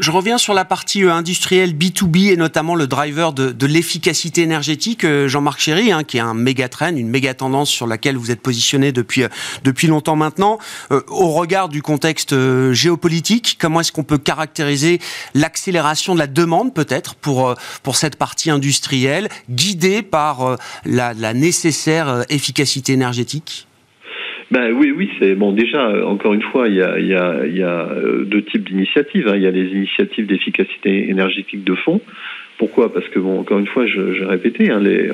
je 0.00 0.10
reviens 0.10 0.38
sur 0.38 0.54
la 0.54 0.64
partie 0.64 1.04
euh, 1.04 1.12
industrielle 1.12 1.74
B2B 1.74 2.32
et 2.32 2.36
notamment 2.36 2.74
le 2.74 2.86
driver 2.86 3.32
de, 3.32 3.66
l'efficacité 3.66 4.42
énergétique, 4.42 5.04
euh, 5.04 5.28
Jean-Marc 5.28 5.60
Chéry, 5.60 5.92
hein, 5.92 6.04
qui 6.04 6.18
est 6.18 6.20
un 6.20 6.34
méga 6.34 6.68
trend, 6.68 6.94
une 6.94 7.08
méga 7.08 7.34
tendance 7.34 7.70
sur 7.70 7.86
laquelle 7.86 8.16
vous 8.16 8.30
êtes 8.30 8.40
positionné 8.40 8.92
depuis, 8.92 9.24
euh, 9.24 9.28
depuis 9.64 9.86
longtemps 9.86 10.16
maintenant. 10.16 10.58
au 10.90 11.32
regard 11.32 11.68
du 11.68 11.82
contexte 11.82 12.34
géopolitique, 12.72 13.56
comment 13.60 13.80
est-ce 13.80 13.92
qu'on 13.92 14.04
peut 14.04 14.18
caractériser 14.18 15.00
l'accélération 15.34 16.14
de 16.14 16.18
la 16.18 16.26
demande 16.26 16.74
peut-être 16.74 17.14
pour, 17.14 17.54
pour 17.82 17.96
cette 17.96 18.16
partie 18.16 18.50
industrielle, 18.50 19.28
guidée 19.50 20.02
par 20.02 20.56
la 20.84 21.34
nécessaire 21.34 22.24
efficacité 22.28 22.92
énergétique? 22.92 23.65
Ben 24.50 24.72
oui, 24.72 24.92
oui, 24.96 25.10
c'est 25.18 25.34
bon. 25.34 25.52
Déjà, 25.52 25.88
euh, 25.88 26.04
encore 26.04 26.32
une 26.32 26.42
fois, 26.42 26.68
il 26.68 26.74
y 26.74 26.82
a, 26.82 26.98
il 27.00 27.06
y 27.06 27.14
a, 27.14 27.46
il 27.46 27.56
y 27.56 27.62
a 27.62 27.88
euh, 27.90 28.24
deux 28.24 28.42
types 28.42 28.68
d'initiatives. 28.68 29.28
Hein. 29.28 29.36
Il 29.36 29.42
y 29.42 29.46
a 29.46 29.50
les 29.50 29.72
initiatives 29.72 30.26
d'efficacité 30.26 31.10
énergétique 31.10 31.64
de 31.64 31.74
fond. 31.74 32.00
Pourquoi? 32.56 32.92
Parce 32.92 33.08
que 33.08 33.18
bon, 33.18 33.40
encore 33.40 33.58
une 33.58 33.66
fois, 33.66 33.86
je, 33.86 34.14
je 34.14 34.24
répétais, 34.24 34.70
hein, 34.70 34.80
les, 34.80 35.10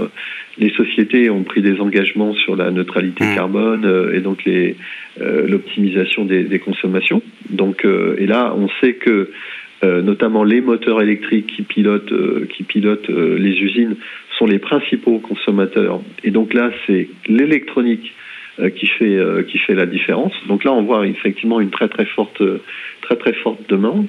les 0.59 0.71
sociétés 0.71 1.31
ont 1.31 1.45
pris 1.45 1.62
des 1.62 1.81
engagements 1.81 2.35
sur 2.35 2.57
la 2.57 2.71
neutralité 2.71 3.25
mmh. 3.25 3.35
carbone 3.35 3.85
euh, 3.85 4.15
et 4.15 4.21
donc 4.21 4.45
les 4.45 4.77
l'optimisation 5.21 6.25
des, 6.25 6.45
des, 6.45 6.59
consommations. 6.59 7.21
Donc, 7.51 7.85
et 7.85 8.27
là, 8.27 8.55
on 8.57 8.71
sait 8.81 8.95
que 8.95 9.31
notamment 9.83 10.43
les 10.43 10.62
moteurs 10.62 11.03
électriques 11.03 11.49
qui 11.55 11.62
pilotent, 11.62 12.15
qui 12.49 12.62
pilotent 12.62 13.11
les 13.11 13.61
usines 13.61 13.97
sont 14.39 14.47
les 14.47 14.59
principaux 14.59 15.19
consommateurs. 15.19 16.01
Et 16.25 16.31
donc 16.31 16.55
là, 16.55 16.71
c'est 16.87 17.11
l'électronique 17.29 18.15
euh, 18.15 18.22
qui 18.77 18.87
fait 18.87 19.17
euh, 19.17 19.43
qui 19.43 19.59
fait 19.59 19.75
la 19.75 19.87
différence. 19.87 20.33
Donc 20.49 20.65
là, 20.65 20.73
on 20.73 20.83
voit 20.83 21.07
effectivement 21.07 21.61
une 21.61 21.71
très 21.71 21.89
très 21.89 22.07
forte 22.07 22.43
très 23.03 23.17
très 23.17 23.33
forte 23.33 23.69
demande. 23.69 24.07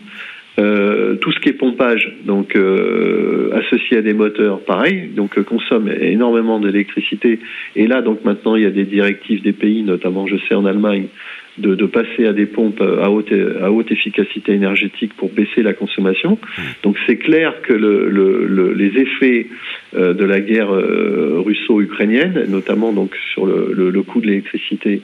Euh, 0.59 1.15
tout 1.15 1.31
ce 1.31 1.39
qui 1.39 1.49
est 1.49 1.53
pompage, 1.53 2.15
donc 2.25 2.55
euh, 2.55 3.49
associé 3.53 3.97
à 3.97 4.01
des 4.03 4.13
moteurs, 4.13 4.59
pareil, 4.59 5.09
donc 5.15 5.35
euh, 5.39 5.43
consomme 5.43 5.89
énormément 5.89 6.59
d'électricité. 6.59 7.39
Et 7.75 7.87
là, 7.87 8.03
donc 8.03 8.23
maintenant, 8.23 8.55
il 8.55 8.61
y 8.61 8.67
a 8.67 8.71
des 8.71 8.85
directives 8.85 9.41
des 9.41 9.53
pays, 9.53 9.81
notamment, 9.81 10.27
je 10.27 10.35
sais 10.47 10.53
en 10.53 10.65
Allemagne, 10.65 11.07
de, 11.57 11.75
de 11.75 11.85
passer 11.85 12.25
à 12.25 12.33
des 12.33 12.45
pompes 12.45 12.81
à 12.81 13.09
haute, 13.09 13.31
à 13.61 13.71
haute 13.71 13.91
efficacité 13.91 14.53
énergétique 14.53 15.13
pour 15.15 15.29
baisser 15.31 15.61
la 15.61 15.73
consommation. 15.73 16.37
Donc 16.81 16.97
c'est 17.05 17.17
clair 17.17 17.61
que 17.61 17.73
le, 17.73 18.09
le, 18.09 18.73
les 18.73 18.99
effets 18.99 19.47
de 19.93 20.25
la 20.25 20.39
guerre 20.39 20.71
russo-ukrainienne, 20.71 22.45
notamment 22.49 22.91
donc 22.93 23.15
sur 23.33 23.45
le, 23.45 23.89
le 23.91 24.03
coût 24.03 24.21
de 24.21 24.27
l'électricité 24.27 25.01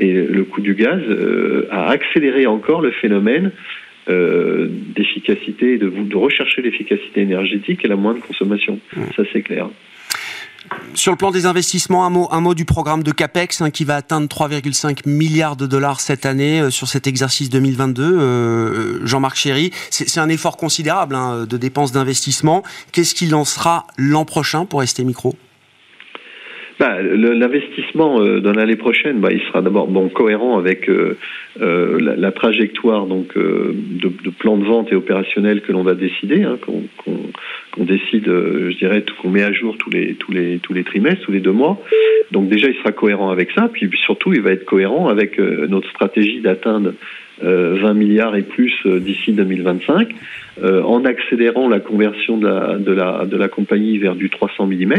et 0.00 0.12
le 0.12 0.44
coût 0.44 0.60
du 0.60 0.74
gaz, 0.74 1.02
a 1.70 1.88
accéléré 1.90 2.46
encore 2.46 2.80
le 2.82 2.90
phénomène 2.90 3.52
euh, 4.08 4.66
d'efficacité, 4.96 5.78
de, 5.78 5.88
de 5.88 6.16
rechercher 6.16 6.60
l'efficacité 6.62 7.20
énergétique 7.20 7.84
et 7.84 7.88
la 7.88 7.94
moindre 7.94 8.20
consommation. 8.20 8.80
Mmh. 8.96 9.00
Ça, 9.14 9.22
c'est 9.32 9.42
clair. 9.42 9.68
Sur 10.94 11.12
le 11.12 11.16
plan 11.16 11.30
des 11.30 11.46
investissements, 11.46 12.04
un 12.04 12.40
mot, 12.40 12.54
du 12.54 12.64
programme 12.64 13.02
de 13.02 13.12
CAPEX 13.12 13.62
hein, 13.62 13.70
qui 13.70 13.84
va 13.84 13.96
atteindre 13.96 14.26
3,5 14.26 15.08
milliards 15.08 15.56
de 15.56 15.66
dollars 15.66 16.00
cette 16.00 16.26
année 16.26 16.60
euh, 16.60 16.70
sur 16.70 16.88
cet 16.88 17.06
exercice 17.06 17.48
2022. 17.50 18.02
Euh, 18.02 19.06
Jean-Marc 19.06 19.36
Chéry, 19.36 19.70
c'est 19.90 20.20
un 20.20 20.28
effort 20.28 20.56
considérable 20.56 21.14
hein, 21.14 21.46
de 21.48 21.56
dépenses 21.56 21.92
d'investissement. 21.92 22.62
Qu'est-ce 22.92 23.14
qui 23.14 23.26
lancera 23.26 23.86
l'an 23.96 24.24
prochain 24.24 24.66
pour 24.66 24.82
ST 24.82 25.00
Micro? 25.00 25.34
Bah, 26.78 26.96
Euh, 27.96 28.40
dans 28.40 28.52
l'année 28.52 28.76
prochaine, 28.76 29.20
bah, 29.20 29.30
il 29.32 29.40
sera 29.42 29.62
d'abord 29.62 29.86
bon, 29.86 30.08
cohérent 30.08 30.58
avec 30.58 30.88
euh, 30.88 31.16
euh, 31.60 32.14
la, 32.16 32.32
trajectoire 32.32 33.06
donc, 33.06 33.36
de, 33.36 34.30
plan 34.38 34.56
de 34.56 34.64
vente 34.64 34.92
et 34.92 34.94
opérationnel 34.94 35.60
que 35.60 35.72
l'on 35.72 35.82
va 35.82 35.94
décider, 35.94 36.42
hein, 36.42 36.58
qu'on 36.64 36.82
qu 37.04 37.84
décide, 37.84 38.26
je 38.26 38.76
dirais, 38.76 39.04
qu'on 39.20 39.30
met 39.30 39.42
à 39.42 39.52
jour 39.52 39.76
tous 39.78 39.90
les, 39.90 40.14
tous, 40.14 40.32
les, 40.32 40.58
tous 40.58 40.72
les 40.72 40.84
trimestres, 40.84 41.24
tous 41.24 41.32
les 41.32 41.40
deux 41.40 41.52
mois. 41.52 41.80
Donc 42.30 42.48
déjà, 42.48 42.68
il 42.68 42.76
sera 42.76 42.92
cohérent 42.92 43.30
avec 43.30 43.50
ça, 43.52 43.68
puis 43.72 43.90
surtout, 44.02 44.32
il 44.32 44.42
va 44.42 44.52
être 44.52 44.64
cohérent 44.64 45.08
avec 45.08 45.38
notre 45.38 45.88
stratégie 45.90 46.40
d'atteindre 46.40 46.92
20 47.42 47.94
milliards 47.94 48.36
et 48.36 48.42
plus 48.42 48.72
d'ici 48.86 49.32
2025, 49.32 50.08
en 50.62 51.04
accélérant 51.04 51.68
la 51.68 51.80
conversion 51.80 52.36
de 52.36 52.46
la, 52.46 52.78
de 52.78 52.92
la, 52.92 53.26
de 53.26 53.36
la 53.36 53.48
compagnie 53.48 53.98
vers 53.98 54.14
du 54.14 54.30
300 54.30 54.66
mm. 54.66 54.92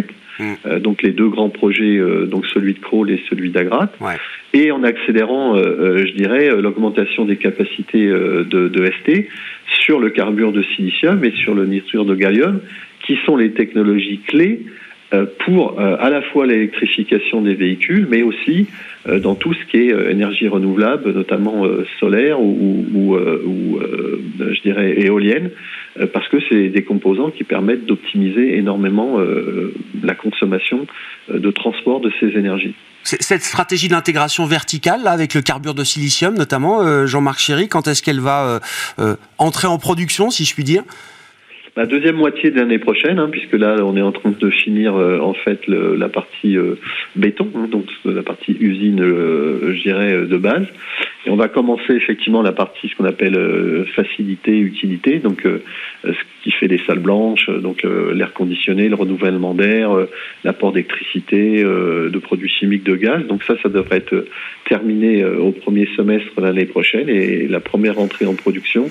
Euh, 0.65 0.79
donc 0.79 1.01
les 1.01 1.11
deux 1.11 1.29
grands 1.29 1.49
projets, 1.49 1.97
euh, 1.97 2.25
donc 2.25 2.45
celui 2.47 2.73
de 2.73 2.79
Kroll 2.79 3.11
et 3.11 3.21
celui 3.29 3.51
d'Agrat, 3.51 3.91
ouais. 4.01 4.15
et 4.53 4.71
en 4.71 4.83
accélérant, 4.83 5.55
euh, 5.55 6.05
je 6.05 6.13
dirais, 6.13 6.49
l'augmentation 6.61 7.25
des 7.25 7.37
capacités 7.37 8.07
de, 8.07 8.43
de, 8.43 8.85
ST 8.85 9.27
sur 9.83 9.99
le 9.99 10.09
carbure 10.09 10.51
de 10.51 10.63
silicium 10.75 11.23
et 11.23 11.31
sur 11.31 11.53
le 11.53 11.65
nitrure 11.65 12.05
de 12.05 12.15
gallium, 12.15 12.59
qui 13.05 13.17
sont 13.25 13.35
les 13.35 13.51
technologies 13.51 14.21
clés 14.27 14.61
pour 15.45 15.79
à 15.79 16.09
la 16.09 16.21
fois 16.21 16.45
l'électrification 16.45 17.41
des 17.41 17.55
véhicules, 17.55 18.07
mais 18.09 18.23
aussi 18.23 18.67
dans 19.05 19.35
tout 19.35 19.53
ce 19.53 19.65
qui 19.69 19.77
est 19.77 20.11
énergie 20.11 20.47
renouvelable, 20.47 21.11
notamment 21.11 21.65
solaire 21.99 22.39
ou, 22.41 23.17
éolienne, 24.75 25.51
parce 26.13 26.27
que 26.29 26.37
c'est 26.49 26.69
des 26.69 26.83
composants 26.83 27.29
qui 27.29 27.43
permettent 27.43 27.85
d'optimiser 27.85 28.57
énormément 28.57 29.19
la 30.03 30.15
consommation 30.15 30.87
de 31.29 31.51
transport 31.51 31.99
de 31.99 32.11
ces 32.19 32.37
énergies. 32.37 32.75
Cette 33.03 33.43
stratégie 33.43 33.89
d'intégration 33.89 34.45
verticale, 34.45 35.07
avec 35.07 35.33
le 35.33 35.41
carbure 35.41 35.73
de 35.73 35.83
silicium 35.83 36.35
notamment, 36.35 37.05
Jean-Marc 37.05 37.39
Chéry, 37.39 37.67
quand 37.67 37.87
est-ce 37.87 38.01
qu'elle 38.01 38.21
va 38.21 38.61
euh, 38.99 39.15
entrer 39.37 39.67
en 39.67 39.77
production, 39.77 40.29
si 40.29 40.45
je 40.45 40.53
puis 40.53 40.63
dire? 40.63 40.83
La 41.75 41.87
deuxième 41.87 42.17
moitié 42.17 42.51
de 42.51 42.59
l'année 42.59 42.77
prochaine, 42.77 43.17
hein, 43.17 43.29
puisque 43.31 43.53
là 43.53 43.77
on 43.81 43.97
est 43.97 44.01
en 44.01 44.11
train 44.11 44.31
de 44.39 44.49
finir 44.51 44.95
euh, 44.95 45.19
en 45.19 45.33
fait 45.33 45.65
le, 45.67 45.95
la 45.95 46.07
partie 46.07 46.55
euh, 46.55 46.75
béton, 47.15 47.49
hein, 47.55 47.67
donc 47.69 47.85
la 48.05 48.21
partie 48.21 48.55
usine, 48.59 49.01
euh, 49.01 49.73
je 49.73 49.81
dirais 49.81 50.27
de 50.27 50.37
base, 50.37 50.67
et 51.25 51.31
on 51.31 51.35
va 51.35 51.47
commencer 51.47 51.93
effectivement 51.93 52.43
la 52.43 52.51
partie 52.51 52.89
ce 52.89 52.95
qu'on 52.95 53.05
appelle 53.05 53.85
facilité 53.95 54.59
utilité, 54.59 55.17
donc 55.19 55.47
ce 56.03 56.43
qui 56.43 56.51
fait 56.51 56.67
les 56.67 56.79
salles 56.79 56.99
blanches, 56.99 57.49
donc 57.49 57.83
l'air 57.83 58.33
conditionné, 58.33 58.89
le 58.89 58.95
renouvellement 58.95 59.53
d'air, 59.53 59.91
l'apport 60.43 60.73
d'électricité, 60.73 61.63
de 61.63 62.19
produits 62.19 62.49
chimiques, 62.49 62.83
de 62.83 62.95
gaz. 62.95 63.25
Donc 63.25 63.43
ça, 63.43 63.55
ça 63.63 63.69
devrait 63.69 63.97
être 63.97 64.25
terminé 64.67 65.23
au 65.23 65.51
premier 65.51 65.87
semestre 65.95 66.41
l'année 66.41 66.65
prochaine 66.65 67.07
et 67.07 67.47
la 67.47 67.61
première 67.61 67.99
entrée 67.99 68.25
en 68.25 68.35
production 68.35 68.89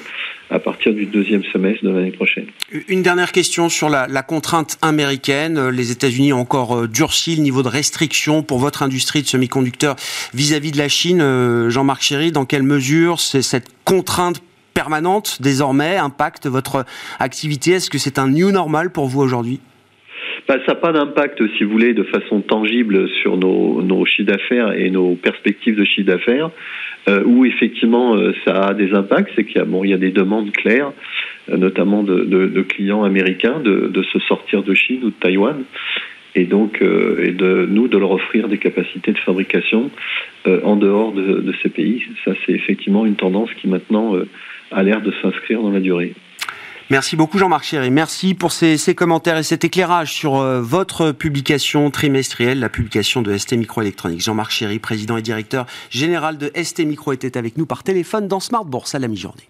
à 0.53 0.59
partir 0.59 0.93
du 0.93 1.07
deuxième 1.07 1.43
semestre 1.45 1.85
de 1.85 1.91
l'année 1.91 2.13
prochaine. 2.13 2.47
Une 2.89 3.03
dernière 3.03 3.33
question 3.33 3.69
sur 3.71 3.89
la, 3.89 4.23
contrainte 4.23 4.79
américaine. 4.83 5.69
Les 5.71 5.91
États-Unis 5.91 6.33
ont 6.33 6.41
encore 6.41 6.77
euh, 6.77 6.89
durci 6.89 7.35
le 7.37 7.43
niveau 7.43 7.63
de 7.63 7.69
restriction 7.69 8.43
pour 8.43 8.59
votre 8.59 8.83
industrie 8.83 9.23
de 9.23 9.27
semi-conducteurs 9.27 9.97
vis-à-vis 10.35 10.71
de 10.71 10.79
la 10.79 10.89
Chine. 10.89 11.21
Euh, 11.23 11.71
Jean-Marc 11.71 12.03
Chéry, 12.03 12.33
dans 12.33 12.45
quelle 12.45 12.63
mesure 12.63 13.19
cette 13.19 13.69
contrainte 13.85 14.43
permanente 14.75 15.39
désormais 15.41 15.97
impacte 15.97 16.47
votre 16.47 16.85
activité? 17.19 17.73
Est-ce 17.73 17.91
que 17.91 17.99
c'est 17.99 18.19
un 18.19 18.29
new 18.29 18.51
normal 18.51 18.91
pour 18.91 19.09
vous 19.09 19.21
aujourd'hui? 19.21 19.61
Bah, 20.49 20.57
ça 20.67 20.73
n'a 20.73 20.75
pas 20.75 20.93
d'impact, 20.93 21.43
si 21.57 21.65
vous 21.65 21.71
voulez, 21.71 21.95
de 21.95 22.03
façon 22.03 22.41
tangible 22.41 23.09
sur 23.23 23.37
nos, 23.37 24.05
chiffres 24.07 24.31
d'affaires 24.31 24.73
et 24.73 24.91
nos 24.91 25.15
perspectives 25.15 25.77
de 25.77 25.85
chiffre 25.85 26.07
d'affaires. 26.07 26.51
Euh, 27.09 27.25
où 27.25 27.45
effectivement 27.45 28.15
euh, 28.15 28.33
ça 28.45 28.67
a 28.67 28.75
des 28.75 28.95
impacts, 28.95 29.33
c'est 29.35 29.43
qu'il 29.43 29.57
y 29.57 29.59
a, 29.59 29.65
bon, 29.65 29.83
il 29.83 29.91
y 29.91 29.93
a 29.93 29.99
des 29.99 30.13
demandes 30.13 30.53
claires, 30.53 30.93
euh, 31.51 31.57
notamment 31.57 32.05
de, 32.05 32.63
clients 32.63 33.03
américains, 33.03 33.59
de, 33.59 33.89
de, 33.89 34.03
se 34.05 34.21
sortir 34.21 34.63
de 34.63 34.73
Chine 34.73 35.01
ou 35.03 35.09
de 35.09 35.15
Taïwan, 35.19 35.65
et 36.37 36.45
donc 36.45 36.81
et 36.81 37.33
de 37.33 37.67
nous 37.69 37.89
de 37.89 37.99
leur 37.99 38.13
offrir 38.13 38.47
des 38.47 38.59
capacités 38.59 39.13
de 39.13 39.19
fabrication 39.19 39.91
en 40.47 40.77
dehors 40.77 41.13
de, 41.13 41.41
de, 41.41 41.53
ces 41.63 41.69
pays. 41.69 42.05
Ça, 42.25 42.33
c'est 42.47 42.53
effectivement 42.53 43.05
une 43.05 43.17
tendance 43.17 43.53
qui 43.61 43.69
maintenant 43.69 44.15
a 44.71 44.83
l'air 44.83 45.03
de 45.03 45.13
s'inscrire 45.21 45.61
dans 45.61 45.71
la 45.71 45.81
durée. 45.81 46.15
Merci 46.93 47.17
beaucoup 47.17 47.39
Jean-Marc 47.39 47.65
Chéry. 47.65 47.91
Merci 47.91 48.35
pour 48.35 48.53
ces, 48.53 48.77
commentaires 48.95 49.39
et 49.39 49.43
cet 49.43 49.65
éclairage 49.65 50.13
sur 50.13 50.37
euh, 50.37 50.61
votre 50.61 51.11
publication 51.11 51.91
trimestrielle, 51.91 52.61
la 52.61 52.69
publication 52.69 53.23
de 53.23 53.35
ST 53.35 53.55
Microélectronique. 53.55 54.21
Jean-Marc 54.21 54.51
Chéry, 54.51 54.79
président 54.79 55.17
et 55.17 55.23
directeur 55.23 55.65
général 55.89 56.37
de 56.37 56.53
ST 56.55 56.81
Micro, 56.81 57.15
était 57.15 57.39
avec 57.39 57.57
nous 57.57 57.65
par 57.65 57.83
téléphone 57.83 58.29
dans 58.29 58.41
Smart 58.41 58.67
Bourse 58.67 58.95
à 58.95 58.99
la 58.99 59.09
mi-journée. 59.09 59.49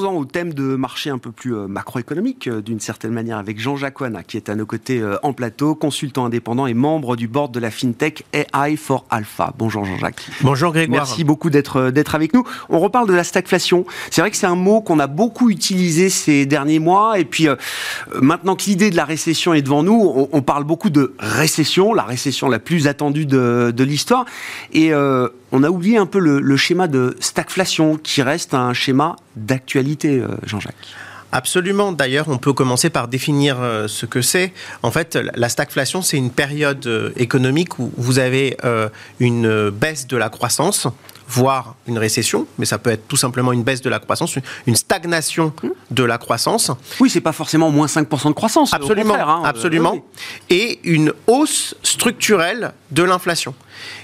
Venons-en 0.00 0.16
au 0.16 0.24
thème 0.24 0.54
de 0.54 0.76
marché 0.76 1.10
un 1.10 1.18
peu 1.18 1.30
plus 1.30 1.54
euh, 1.54 1.66
macroéconomique, 1.66 2.46
euh, 2.46 2.62
d'une 2.62 2.80
certaine 2.80 3.12
manière, 3.12 3.36
avec 3.36 3.60
Jean-Jacques 3.60 4.00
Ouana, 4.00 4.22
qui 4.22 4.38
est 4.38 4.48
à 4.48 4.54
nos 4.54 4.64
côtés 4.64 4.98
euh, 4.98 5.16
en 5.22 5.34
plateau, 5.34 5.74
consultant 5.74 6.24
indépendant 6.24 6.66
et 6.66 6.72
membre 6.72 7.16
du 7.16 7.28
board 7.28 7.52
de 7.52 7.60
la 7.60 7.70
FinTech 7.70 8.24
AI 8.32 8.76
for 8.76 9.04
Alpha. 9.10 9.52
Bonjour 9.58 9.84
Jean-Jacques. 9.84 10.26
Bonjour 10.40 10.72
Grégoire. 10.72 11.02
Merci 11.02 11.22
beaucoup 11.22 11.50
d'être 11.50 12.14
avec 12.14 12.32
nous. 12.32 12.44
On 12.70 12.78
reparle 12.78 13.08
de 13.08 13.12
la 13.12 13.24
stagflation. 13.24 13.84
C'est 14.10 14.22
vrai 14.22 14.30
que 14.30 14.38
c'est 14.38 14.46
un 14.46 14.54
mot 14.54 14.80
qu'on 14.80 15.00
a 15.00 15.06
beaucoup 15.06 15.50
utilisé 15.50 16.08
ces 16.08 16.46
derniers 16.46 16.78
mois, 16.78 17.18
et 17.18 17.26
puis 17.26 17.48
maintenant 18.14 18.56
que 18.56 18.64
l'idée 18.64 18.90
de 18.90 18.96
la 18.96 19.04
récession 19.04 19.52
est 19.52 19.62
devant 19.62 19.82
nous, 19.82 20.00
on, 20.00 20.28
on, 20.32 20.40
parle 20.40 20.64
beaucoup 20.64 20.90
de 20.90 21.14
récession, 21.18 21.92
la 21.92 22.04
récession 22.04 22.48
la 22.48 22.58
plus 22.58 22.86
attendue 22.86 23.26
de, 23.26 23.70
de 23.76 23.84
l'histoire, 23.84 24.24
et 24.72 24.92
on 25.52 25.62
a 25.62 25.70
oublié 25.70 25.96
un 25.96 26.06
peu 26.06 26.18
le, 26.18 26.56
schéma 26.56 26.86
de 26.86 27.16
stagflation 27.20 27.96
qui 27.96 28.22
reste 28.22 28.54
un 28.54 28.72
schéma 28.72 29.16
d'actualité, 29.36 30.18
euh, 30.18 30.28
Jean-Jacques. 30.44 30.74
Absolument. 31.32 31.92
D'ailleurs, 31.92 32.28
on 32.28 32.38
peut 32.38 32.52
commencer 32.52 32.90
par 32.90 33.06
définir 33.06 33.60
euh, 33.60 33.86
ce 33.86 34.04
que 34.04 34.20
c'est. 34.20 34.52
En 34.82 34.90
fait, 34.90 35.16
la 35.34 35.48
stagflation, 35.48 36.02
c'est 36.02 36.16
une 36.16 36.30
période 36.30 36.86
euh, 36.86 37.10
économique 37.16 37.78
où 37.78 37.92
vous 37.96 38.18
avez 38.18 38.56
une 39.20 39.70
baisse 39.70 40.06
de 40.06 40.16
la 40.16 40.28
croissance 40.28 40.88
voire 41.30 41.76
une 41.86 41.96
récession, 41.96 42.46
mais 42.58 42.66
ça 42.66 42.78
peut 42.78 42.90
être 42.90 43.06
tout 43.06 43.16
simplement 43.16 43.52
une 43.52 43.62
baisse 43.62 43.80
de 43.82 43.88
la 43.88 44.00
croissance, 44.00 44.36
une 44.66 44.74
stagnation 44.74 45.52
de 45.90 46.02
la 46.02 46.18
croissance. 46.18 46.72
Oui, 46.98 47.08
c'est 47.08 47.20
pas 47.20 47.32
forcément 47.32 47.70
moins 47.70 47.86
5% 47.86 48.28
de 48.28 48.32
croissance. 48.32 48.74
Absolument, 48.74 49.14
hein, 49.14 49.42
absolument. 49.44 49.92
Oui. 49.92 50.02
Et 50.50 50.80
une 50.82 51.12
hausse 51.28 51.76
structurelle 51.84 52.72
de 52.90 53.04
l'inflation. 53.04 53.54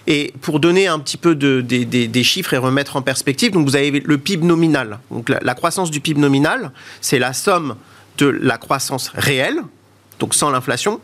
Et 0.07 0.33
pour 0.41 0.61
donner 0.61 0.87
un 0.87 1.01
petit 1.01 1.17
peu 1.17 1.35
de, 1.35 1.61
de, 1.61 1.83
de, 1.83 2.07
des 2.07 2.25
chiffres 2.25 2.55
et 2.55 2.59
remettre 2.59 2.95
en 2.95 3.03
perspective, 3.03 3.51
donc 3.51 3.67
vous 3.67 3.75
avez 3.75 3.91
le 3.91 4.19
PIB 4.19 4.47
nominal. 4.47 5.01
Donc 5.11 5.29
la, 5.29 5.41
la 5.43 5.55
croissance 5.55 5.91
du 5.91 6.01
PIB 6.01 6.21
nominal, 6.21 6.71
c'est 7.01 7.19
la 7.19 7.33
somme 7.33 7.75
de 8.19 8.27
la 8.27 8.57
croissance 8.57 9.11
réelle, 9.15 9.61
donc 10.21 10.33
sans 10.35 10.51
l'inflation, 10.51 11.01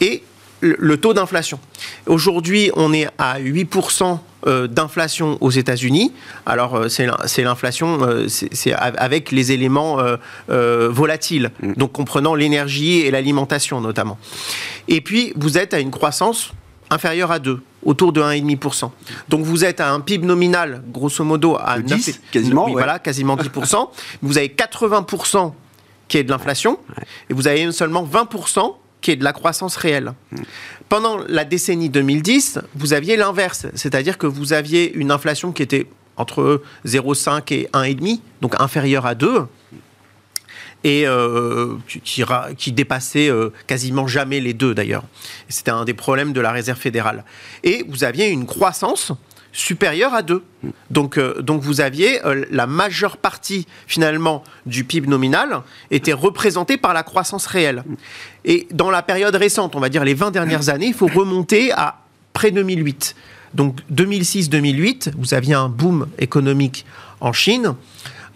et 0.00 0.22
le, 0.60 0.76
le 0.78 0.96
taux 0.96 1.12
d'inflation. 1.12 1.58
Aujourd'hui, 2.06 2.70
on 2.76 2.92
est 2.92 3.08
à 3.18 3.40
8% 3.40 4.04
euh, 4.04 4.16
d'inflation 4.46 5.38
aux 5.40 5.50
États-Unis. 5.50 6.12
Alors, 6.44 6.76
euh, 6.76 6.88
c'est 6.88 7.42
l'inflation 7.42 7.98
c'est 8.28 8.72
avec 8.72 9.32
les 9.32 9.52
éléments 9.52 9.98
volatiles, 10.48 11.50
mm. 11.62 11.72
donc 11.74 11.92
comprenant 11.92 12.34
l'énergie 12.34 13.00
et 13.00 13.10
l'alimentation 13.10 13.80
notamment. 13.80 14.18
Et 14.88 15.00
puis, 15.00 15.32
vous 15.36 15.58
êtes 15.58 15.74
à 15.74 15.80
une 15.80 15.90
croissance 15.90 16.52
inférieure 16.90 17.30
à 17.30 17.38
2 17.38 17.60
autour 17.84 18.12
de 18.12 18.20
1,5%. 18.20 18.90
Donc 19.28 19.44
vous 19.44 19.64
êtes 19.64 19.80
à 19.80 19.92
un 19.92 20.00
PIB 20.00 20.26
nominal, 20.26 20.82
grosso 20.88 21.24
modo, 21.24 21.56
à 21.58 21.78
10, 21.78 22.20
quasiment, 22.32 22.68
voilà, 22.70 22.98
quasiment 22.98 23.36
10%. 23.36 23.88
vous 24.22 24.38
avez 24.38 24.48
80% 24.48 25.52
qui 26.08 26.18
est 26.18 26.24
de 26.24 26.30
l'inflation, 26.30 26.78
et 27.28 27.34
vous 27.34 27.48
avez 27.48 27.72
seulement 27.72 28.04
20% 28.04 28.74
qui 29.06 29.12
est 29.12 29.16
de 29.16 29.22
la 29.22 29.32
croissance 29.32 29.76
réelle. 29.76 30.14
Pendant 30.88 31.18
la 31.28 31.44
décennie 31.44 31.88
2010, 31.90 32.58
vous 32.74 32.92
aviez 32.92 33.16
l'inverse, 33.16 33.68
c'est-à-dire 33.76 34.18
que 34.18 34.26
vous 34.26 34.52
aviez 34.52 34.92
une 34.94 35.12
inflation 35.12 35.52
qui 35.52 35.62
était 35.62 35.86
entre 36.16 36.60
0,5 36.84 37.54
et 37.54 37.68
1,5, 37.72 38.18
donc 38.40 38.60
inférieure 38.60 39.06
à 39.06 39.14
2, 39.14 39.44
et 40.82 41.06
euh, 41.06 41.76
qui, 41.86 42.24
qui, 42.58 42.72
dépassait 42.72 43.28
euh, 43.28 43.50
quasiment 43.68 44.08
jamais 44.08 44.40
les 44.40 44.54
deux 44.54 44.74
d'ailleurs. 44.74 45.04
C'était 45.48 45.70
un 45.70 45.84
des 45.84 45.94
problèmes 45.94 46.32
de 46.32 46.40
la 46.40 46.50
Réserve 46.50 46.80
fédérale. 46.80 47.24
Et 47.62 47.84
vous 47.88 48.02
aviez 48.02 48.26
une 48.26 48.44
croissance 48.44 49.12
supérieure 49.56 50.14
à 50.14 50.22
2. 50.22 50.44
Donc, 50.90 51.18
euh, 51.18 51.40
donc 51.40 51.62
vous 51.62 51.80
aviez 51.80 52.20
la 52.50 52.66
majeure 52.66 53.16
partie 53.16 53.66
finalement 53.86 54.44
du 54.66 54.84
PIB 54.84 55.08
nominal 55.08 55.62
était 55.90 56.12
représentée 56.12 56.76
par 56.76 56.92
la 56.92 57.02
croissance 57.02 57.46
réelle. 57.46 57.82
Et 58.44 58.68
dans 58.72 58.90
la 58.90 59.02
période 59.02 59.34
récente, 59.34 59.74
on 59.74 59.80
va 59.80 59.88
dire 59.88 60.04
les 60.04 60.14
20 60.14 60.30
dernières 60.30 60.68
années, 60.68 60.86
il 60.86 60.94
faut 60.94 61.08
remonter 61.08 61.72
à 61.72 62.00
près 62.32 62.50
2008. 62.50 63.16
Donc 63.54 63.80
2006-2008, 63.92 65.12
vous 65.16 65.34
aviez 65.34 65.54
un 65.54 65.68
boom 65.68 66.06
économique 66.18 66.84
en 67.20 67.32
Chine. 67.32 67.74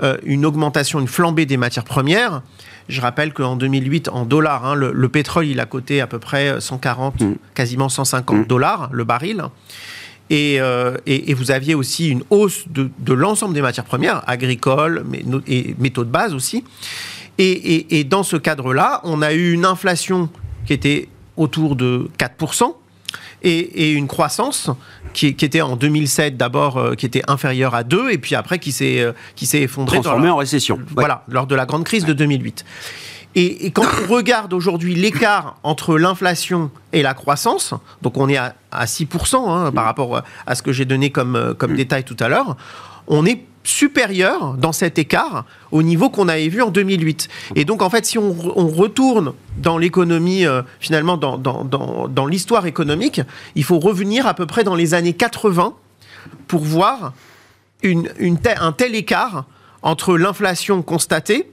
Euh, 0.03 0.17
une 0.25 0.47
augmentation, 0.47 0.99
une 0.99 1.09
flambée 1.09 1.45
des 1.45 1.59
matières 1.59 1.85
premières. 1.85 2.41
Je 2.89 3.01
rappelle 3.03 3.35
qu'en 3.35 3.57
2008, 3.57 4.09
en 4.09 4.25
dollars, 4.25 4.65
hein, 4.65 4.75
le, 4.75 5.09
pétrole, 5.09 5.47
il 5.47 5.61
a 5.61 5.67
coté 5.67 6.01
à 6.01 6.07
peu 6.07 6.19
près 6.19 6.61
140, 6.61 7.21
mm. 7.21 7.35
quasiment 7.55 7.91
150 7.91 8.39
mm. 8.39 8.45
dollars 8.47 8.89
le 8.93 9.05
baril. 9.05 9.45
Euh, 10.33 10.97
et, 11.07 11.35
vous 11.35 11.51
aviez 11.51 11.75
aussi 11.75 12.09
une 12.09 12.23
hausse 12.31 12.65
de, 12.69 13.13
l'ensemble 13.13 13.55
des 13.55 13.63
matières 13.63 13.85
premières, 13.85 14.23
agricoles 14.29 15.05
mais, 15.09 15.25
et 15.49 15.75
métaux 15.79 16.05
de 16.05 16.11
base 16.11 16.35
aussi. 16.35 16.65
Et, 17.39 18.05
dans 18.05 18.23
ce 18.23 18.37
cadre-là, 18.37 19.01
on 19.05 19.23
a 19.23 19.33
eu 19.33 19.53
une 19.53 19.65
inflation 19.65 20.29
qui 20.67 20.73
était 20.73 21.09
autour 21.37 21.75
de 21.75 22.09
4%, 22.19 22.75
et, 23.43 23.93
une 23.93 24.07
croissance 24.07 24.71
qui, 25.15 25.29
était 25.29 25.63
en 25.63 25.77
2007 25.77 26.37
d'abord 26.37 26.77
euh, 26.77 26.95
qui 26.95 27.07
était 27.07 27.23
inférieure 27.27 27.75
à 27.75 27.83
2 27.83 28.11
et 28.11 28.19
puis 28.19 28.35
après 28.35 28.59
qui 28.59 28.71
s'est 28.71 29.01
euh, 29.01 29.13
qui 29.35 29.47
s'est 29.47 29.63
effondrée 29.63 29.97
transformée 29.97 30.29
en 30.29 30.37
récession. 30.37 30.79
Voilà, 30.95 31.25
lors 31.27 31.47
de 31.47 31.55
la 31.55 31.67
grande 31.67 31.85
crise 31.85 32.05
de 32.05 32.13
2008. 32.13 32.65
Et, 33.35 33.71
quand 33.71 33.85
on 34.03 34.13
regarde 34.13 34.53
aujourd'hui 34.53 34.95
l'écart 34.95 35.57
entre 35.63 35.97
l'inflation 35.99 36.71
et 36.93 37.03
la 37.03 37.15
croissance, 37.15 37.75
donc 38.03 38.17
on 38.17 38.29
est 38.29 38.37
à, 38.37 38.55
6% 38.73 39.49
hein, 39.49 39.73
par 39.73 39.85
rapport 39.85 40.23
à 40.47 40.55
ce 40.55 40.63
que 40.63 40.73
j'ai 40.73 40.85
donné 40.85 41.11
comme, 41.11 41.37
euh, 41.37 41.55
comme 41.55 41.73
mm. 41.73 41.77
détail 41.77 42.05
tout 42.05 42.17
à 42.19 42.29
l'heure, 42.29 42.57
on 43.07 43.25
est 43.25 43.45
supérieur 43.63 44.55
dans 44.55 44.73
cet 44.73 44.99
écart 44.99 45.45
au 45.71 45.83
niveau 45.83 46.11
qu'on 46.11 46.29
avait 46.29 46.49
vu 46.49 46.63
en 46.63 46.71
2008. 46.71 47.29
Et 47.57 47.65
donc, 47.65 47.83
en 47.83 47.91
fait, 47.91 48.07
si 48.07 48.19
on, 48.19 48.33
retourne 48.33 49.35
dans 49.59 49.79
l'économie, 49.79 50.47
euh, 50.47 50.63
finalement, 50.81 51.17
dans, 51.17 51.37
dans, 51.37 52.27
l'histoire 52.27 52.67
économique, 52.67 53.21
il 53.55 53.65
faut 53.65 53.79
revenir 53.79 54.27
à 54.27 54.35
peu 54.35 54.47
près 54.47 54.65
dans 54.65 54.75
les 54.75 54.95
années 54.95 55.13
80 55.13 55.75
pour 56.49 56.63
voir 56.63 57.13
une, 57.83 58.09
un 58.59 58.73
tel 58.73 58.95
écart 58.95 59.45
entre 59.83 60.17
l'inflation 60.17 60.83
constatée 60.83 61.51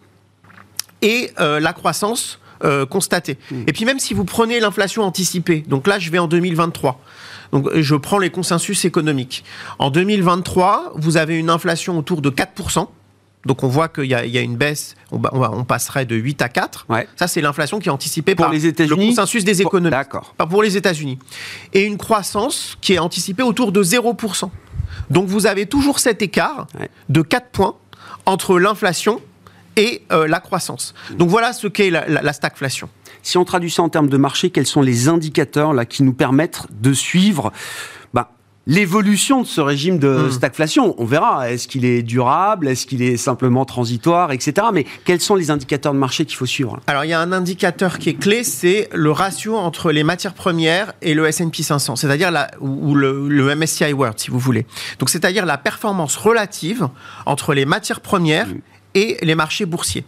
et 1.01 1.32
euh, 1.39 1.60
la 1.60 1.74
croissance 1.74 2.39
euh, 2.63 2.86
constatée. 2.86 3.38
Mmh. 3.51 3.56
Et 3.68 3.74
puis 3.74 3.86
même 3.86 4.00
si 4.00 4.13
vous 4.13 4.25
prenez 4.25 4.60
l'inflation 4.60 5.04
anticipée, 5.04 5.63
donc 5.68 5.88
là 5.88 6.00
je 6.00 6.10
vais 6.10 6.20
en 6.20 6.27
2023, 6.27 7.00
donc, 7.51 7.70
je 7.75 7.96
prends 7.96 8.18
les 8.18 8.30
consensus 8.30 8.84
économiques. 8.84 9.44
En 9.80 9.89
2023, 9.89 10.94
vous 10.96 11.16
avez 11.16 11.38
une 11.38 11.50
inflation 11.50 11.98
autour 11.98 12.22
de 12.22 12.30
4%. 12.30 12.88
Donc 13.46 13.63
on 13.63 13.70
voit 13.70 13.88
qu'il 13.88 14.06
y, 14.06 14.13
a 14.13 14.42
une 14.42 14.58
baisse, 14.58 14.96
on, 15.12 15.63
passerait 15.63 16.06
de 16.06 16.16
8 16.18 16.42
à 16.42 16.50
4. 16.50 16.88
Ça, 17.16 17.27
c'est 17.27 17.39
l'inflation 17.39 17.80
qui 17.80 17.88
est 17.88 17.92
anticipée 17.92 18.36
pour 18.36 18.46
par 18.46 18.54
les 18.54 18.60
le 18.60 18.96
consensus 18.96 19.46
des 19.46 19.62
économistes. 19.62 19.92
D'accord. 19.92 20.34
Pas 20.38 20.46
pour 20.46 20.62
les 20.62 20.75
États-Unis. 20.75 21.18
Et 21.74 21.84
une 21.84 21.98
croissance 21.98 22.77
qui 22.82 22.94
est 22.94 23.00
anticipée 23.00 23.44
autour 23.44 23.72
de 23.72 23.82
0%. 23.82 24.50
Donc 25.10 25.27
vous 25.27 25.48
avez 25.48 25.66
toujours 25.66 26.00
cet 26.00 26.22
écart 26.22 26.68
de 27.08 27.22
4 27.22 27.50
points 27.51 27.75
entre 28.26 28.60
l'inflation 28.60 29.21
et 29.78 30.02
euh, 30.12 30.28
la 30.28 30.42
croissance. 30.42 30.94
Donc 31.12 31.30
voilà 31.30 31.54
ce 31.54 31.68
qu'est 31.68 31.90
la 31.90 32.34
stagflation. 32.34 32.90
Si 33.28 33.38
on 33.38 33.44
traduit 33.44 33.72
ça 33.72 33.84
en 33.84 33.90
termes 33.90 34.08
de 34.08 34.16
marché, 34.16 34.52
quels 34.52 34.66
sont 34.66 34.82
les 34.82 35.10
indicateurs 35.10 35.74
là 35.74 35.86
qui 35.86 36.04
nous 36.04 36.13
permettent 36.13 36.62
de 36.72 36.94
suivre 36.94 37.52
bah, 38.13 38.32
l'évolution 38.66 39.42
de 39.42 39.48
ce 39.48 39.60
régime 39.60 40.00
de 40.00 40.08
hmm. 40.08 40.32
stagflation? 40.32 40.96
On 40.98 41.04
verra, 41.04 41.52
est-ce 41.52 41.68
qu'il 41.68 41.84
est 41.84 42.04
durable, 42.04 42.70
est-ce 42.70 42.86
qu'il 42.86 43.02
est 43.02 43.18
simplement 43.18 43.66
transitoire, 43.66 44.32
etc. 44.32 44.68
Mais 44.74 44.86
quels 45.04 45.20
sont 45.20 45.36
les 45.36 45.52
indicateurs 45.52 45.94
de 45.94 46.00
marché 46.00 46.24
qu'il 46.24 46.38
faut 46.38 46.46
suivre? 46.46 46.80
Alors 46.88 47.04
il 47.04 47.10
y 47.10 47.13
a 47.13 47.20
un 47.20 47.34
indicateur 47.34 48.00
qui 48.00 48.10
est 48.10 48.13
clé, 48.13 48.46
c'est 48.46 48.88
le 48.94 49.12
ratio 49.12 49.58
entre 49.58 49.92
les 49.92 50.04
matières 50.04 50.34
premières 50.34 50.94
et 51.02 51.13
le 51.13 51.26
S&P 51.26 51.63
500, 51.63 51.98
c'est-à-dire 51.98 52.32
ou 52.62 52.96
le, 52.96 53.28
le, 53.28 53.56
MSCI 53.56 53.92
World 53.92 54.18
si 54.18 54.32
vous 54.32 54.40
voulez. 54.40 54.66
Donc 55.00 55.10
c'est-à-dire 55.10 55.46
la 55.46 55.58
performance 55.58 56.16
relative 56.16 56.88
entre 57.26 57.54
les 57.54 57.66
matières 57.66 58.00
premières 58.00 58.48
hmm 58.48 58.62
et 58.93 59.17
les 59.21 59.36
marchés 59.36 59.65
boursiers. 59.65 60.06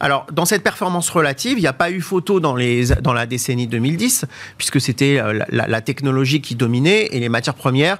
Alors, 0.00 0.26
dans 0.32 0.44
cette 0.44 0.62
performance 0.62 1.10
relative, 1.10 1.58
il 1.58 1.62
n'y 1.62 1.66
a 1.66 1.72
pas 1.72 1.90
eu 1.90 2.00
photo 2.00 2.40
dans, 2.40 2.56
les, 2.56 2.86
dans 2.86 3.12
la 3.12 3.26
décennie 3.26 3.66
2010, 3.66 4.24
puisque 4.56 4.80
c'était 4.80 5.18
euh, 5.18 5.40
la, 5.50 5.80
technologie 5.80 6.40
qui 6.40 6.54
dominait 6.54 7.06
et 7.12 7.20
les 7.20 7.28
matières 7.28 7.54
premières 7.54 7.98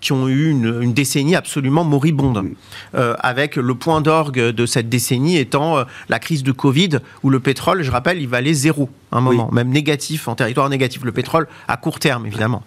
qui 0.00 0.12
ont 0.12 0.28
eu 0.28 0.50
une, 0.50 0.92
décennie 0.92 1.34
absolument 1.34 1.82
moribonde, 1.82 2.50
euh, 2.94 3.14
avec 3.20 3.56
le 3.56 3.74
point 3.74 4.02
d'orgue 4.02 4.38
de 4.38 4.66
cette 4.66 4.90
décennie 4.90 5.38
étant 5.38 5.78
euh, 5.78 5.84
la 6.10 6.18
crise 6.18 6.42
de 6.42 6.52
Covid, 6.52 6.98
où 7.22 7.30
le 7.30 7.40
pétrole, 7.40 7.82
je 7.82 7.90
rappelle, 7.90 8.20
il 8.20 8.28
valait 8.28 8.52
zéro 8.52 8.90
un 9.12 9.22
moment, 9.22 9.48
même 9.50 9.70
négatif, 9.70 10.28
en 10.28 10.34
territoire 10.34 10.68
négatif, 10.68 11.04
le 11.04 11.12
pétrole 11.12 11.48
à 11.68 11.78
court 11.78 12.00
terme, 12.00 12.26
évidemment. 12.26 12.62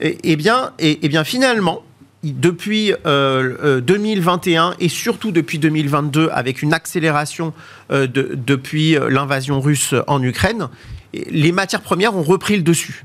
Et, 0.00 0.36
bien, 0.36 0.72
et 0.78 1.08
bien 1.08 1.24
finalement, 1.24 1.82
depuis 2.22 2.92
2021 3.04 3.06
euh, 3.06 4.70
euh, 4.70 4.74
et 4.78 4.88
surtout 4.88 5.32
depuis 5.32 5.58
2022 5.58 6.28
avec 6.32 6.62
une 6.62 6.74
accélération 6.74 7.52
euh, 7.90 8.06
depuis 8.06 8.96
l'invasion 9.08 9.60
russe 9.60 9.94
en 10.06 10.22
Ukraine, 10.22 10.68
les 11.12 11.50
matières 11.50 11.80
premières 11.80 12.14
ont 12.14 12.22
repris 12.22 12.56
le 12.56 12.62
dessus. 12.62 13.02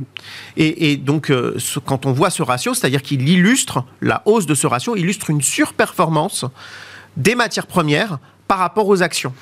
Et, 0.58 0.96
donc, 0.96 1.34
quand 1.86 2.06
on 2.06 2.12
voit 2.12 2.30
ce 2.30 2.44
ratio, 2.44 2.76
c'est-à-dire 2.76 3.02
qu'il 3.02 3.28
illustre, 3.28 3.84
la 4.02 4.22
hausse 4.26 4.46
de 4.46 4.54
ce 4.54 4.68
ratio 4.68 4.96
illustre 4.96 5.32
une 5.32 5.42
surperformance 5.42 6.46
des 7.18 7.34
matières 7.34 7.66
premières 7.66 8.20
par 8.48 8.60
rapport 8.60 8.88
aux 8.88 9.02
actions. 9.02 9.34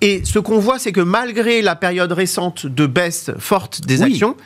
Et 0.00 0.24
ce 0.24 0.38
qu'on 0.38 0.60
voit, 0.60 0.78
c'est 0.78 0.92
que 0.92 1.00
malgré 1.00 1.60
la 1.60 1.74
période 1.74 2.12
récente 2.12 2.66
de 2.66 2.86
baisse 2.86 3.32
forte 3.40 3.80
des 3.80 4.02
actions, 4.02 4.36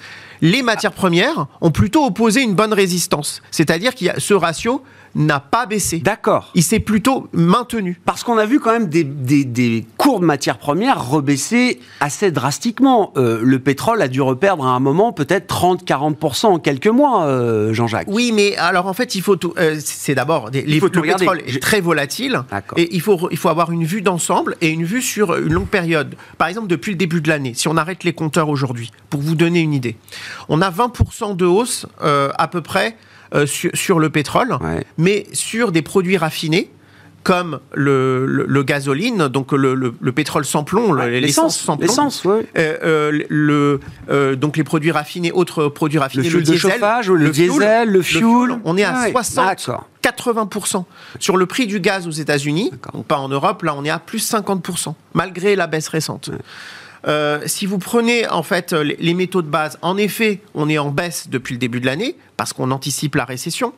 les 0.41 0.63
matières 0.63 0.93
premières 0.93 1.47
ont 1.61 1.71
plutôt 1.71 2.05
opposé 2.05 2.43
une 2.43 2.55
bonne 2.55 2.73
résistance. 2.73 3.43
C'est-à-dire 3.51 3.93
a 4.09 4.21
ce 4.21 4.35
ratio 4.35 4.83
n'a 5.15 5.41
pas 5.41 5.67
baissé. 5.67 5.99
D'accord. 5.99 6.51
Il 6.55 6.63
s'est 6.63 6.81
plutôt 6.81 7.29
maintenu. 7.33 8.01
Parce 8.05 8.23
qu'on 8.23 8.39
a 8.39 8.47
vu 8.47 8.61
quand 8.61 8.73
même 8.73 8.89
des, 8.89 9.05
des, 9.05 9.87
cours 9.97 10.21
de 10.21 10.25
matières 10.25 10.59
premières 10.59 11.09
rebaisser 11.09 11.81
assez 12.01 12.31
drastiquement. 12.31 13.13
Euh, 13.17 13.41
le 13.43 13.59
pétrole 13.59 14.01
a 14.03 14.09
dû 14.09 14.21
reperdre 14.21 14.67
à 14.67 14.71
un 14.71 14.81
moment 14.81 15.13
peut-être 15.13 15.53
30-40% 15.53 16.47
en 16.47 16.59
quelques 16.59 16.87
mois, 16.87 17.25
euh, 17.25 17.73
Jean-Jacques. 17.73 18.07
Oui, 18.09 18.33
mais 18.35 18.57
alors 18.57 18.87
en 18.87 18.93
fait, 18.93 19.15
il 19.15 19.23
faut 19.23 19.37
tout. 19.37 19.55
Euh, 19.59 19.77
c'est 19.81 20.15
d'abord. 20.15 20.51
Le 20.53 20.89
pétrole 20.89 21.41
est 21.47 21.63
très 21.63 21.81
volatile. 21.81 22.43
Et 22.77 22.95
il 22.95 23.01
faut, 23.01 23.29
il 23.31 23.37
faut 23.37 23.49
avoir 23.49 23.73
une 23.73 23.85
vue 23.85 24.03
d'ensemble 24.03 24.57
et 24.61 24.69
une 24.69 24.85
vue 24.85 25.03
sur 25.03 25.37
une 25.37 25.53
longue 25.53 25.69
période. 25.69 26.15
Par 26.37 26.49
exemple, 26.49 26.69
depuis 26.69 26.93
le 26.93 26.97
début 26.97 27.21
de 27.21 27.29
l'année, 27.29 27.53
si 27.55 27.69
on 27.69 27.77
arrête 27.77 28.05
les 28.05 28.13
compteurs 28.13 28.49
aujourd'hui, 28.49 28.91
pour 29.11 29.21
vous 29.21 29.35
donner 29.35 29.61
une 29.61 29.75
idée, 29.75 29.97
on 30.49 30.61
a 30.63 30.71
20% 30.71 31.37
de 31.37 31.47
hausse 31.47 31.87
à 32.01 32.49
peu 32.49 32.61
près 32.61 32.97
euh, 33.35 33.45
sur, 33.47 33.99
le 33.99 34.09
pétrole, 34.09 34.57
mais 34.97 35.27
sur 35.35 35.71
des 35.71 35.83
produits 35.83 36.17
raffinés 36.17 36.71
comme 37.25 37.61
le, 37.75 38.25
le, 38.25 38.63
gasoline, 38.63 39.29
donc 39.29 39.53
le, 39.53 39.75
le, 39.75 40.13
pétrole 40.13 40.47
sans 40.47 40.65
plomb, 40.65 40.95
l'essence 40.95 41.59
sans 41.59 41.77
plomb. 41.77 41.87
L'essence, 41.87 42.25
euh, 42.25 42.43
euh, 42.57 43.23
le, 43.29 44.35
donc 44.37 44.57
les 44.57 44.65
produits 44.65 44.93
raffinés, 44.93 45.31
autres 45.31 45.69
produits 45.69 45.99
raffinés, 45.99 46.31
le, 46.31 46.41
diesel, 46.41 46.59
chauffage, 46.73 47.11
le, 47.11 47.29
diesel, 47.29 47.91
le 47.91 48.01
fuel. 48.01 48.59
on 48.65 48.79
est 48.79 48.85
à 48.85 49.11
60, 49.11 49.73
80% 50.03 50.85
sur 51.19 51.37
le 51.37 51.45
prix 51.45 51.67
du 51.67 51.81
gaz 51.81 52.07
aux 52.07 52.13
États-Unis, 52.13 52.73
pas 53.09 53.19
en 53.19 53.29
Europe. 53.29 53.63
Là, 53.63 53.75
on 53.77 53.85
est 53.85 53.91
à 53.91 53.99
plus 53.99 54.27
50%, 54.33 54.95
malgré 55.13 55.55
la 55.55 55.67
baisse 55.67 55.89
récente. 55.89 56.31
Euh, 57.07 57.41
si 57.47 57.67
vous 57.67 57.79
prenez 57.79 58.29
en 58.29 58.43
fait 58.43 58.73
les, 58.73 59.15
métaux 59.15 59.43
de 59.43 59.49
base, 59.49 59.79
en 59.83 59.97
effet, 59.97 60.41
on 60.55 60.69
est 60.69 60.79
en 60.79 60.91
baisse 60.91 61.29
depuis 61.29 61.55
le 61.55 61.59
début 61.59 61.81
de 61.81 61.87
l'année 61.87 62.17
parce 62.37 62.53
qu'on 62.53 62.71
anticipe 62.71 63.15
la 63.15 63.25
récession. 63.25 63.73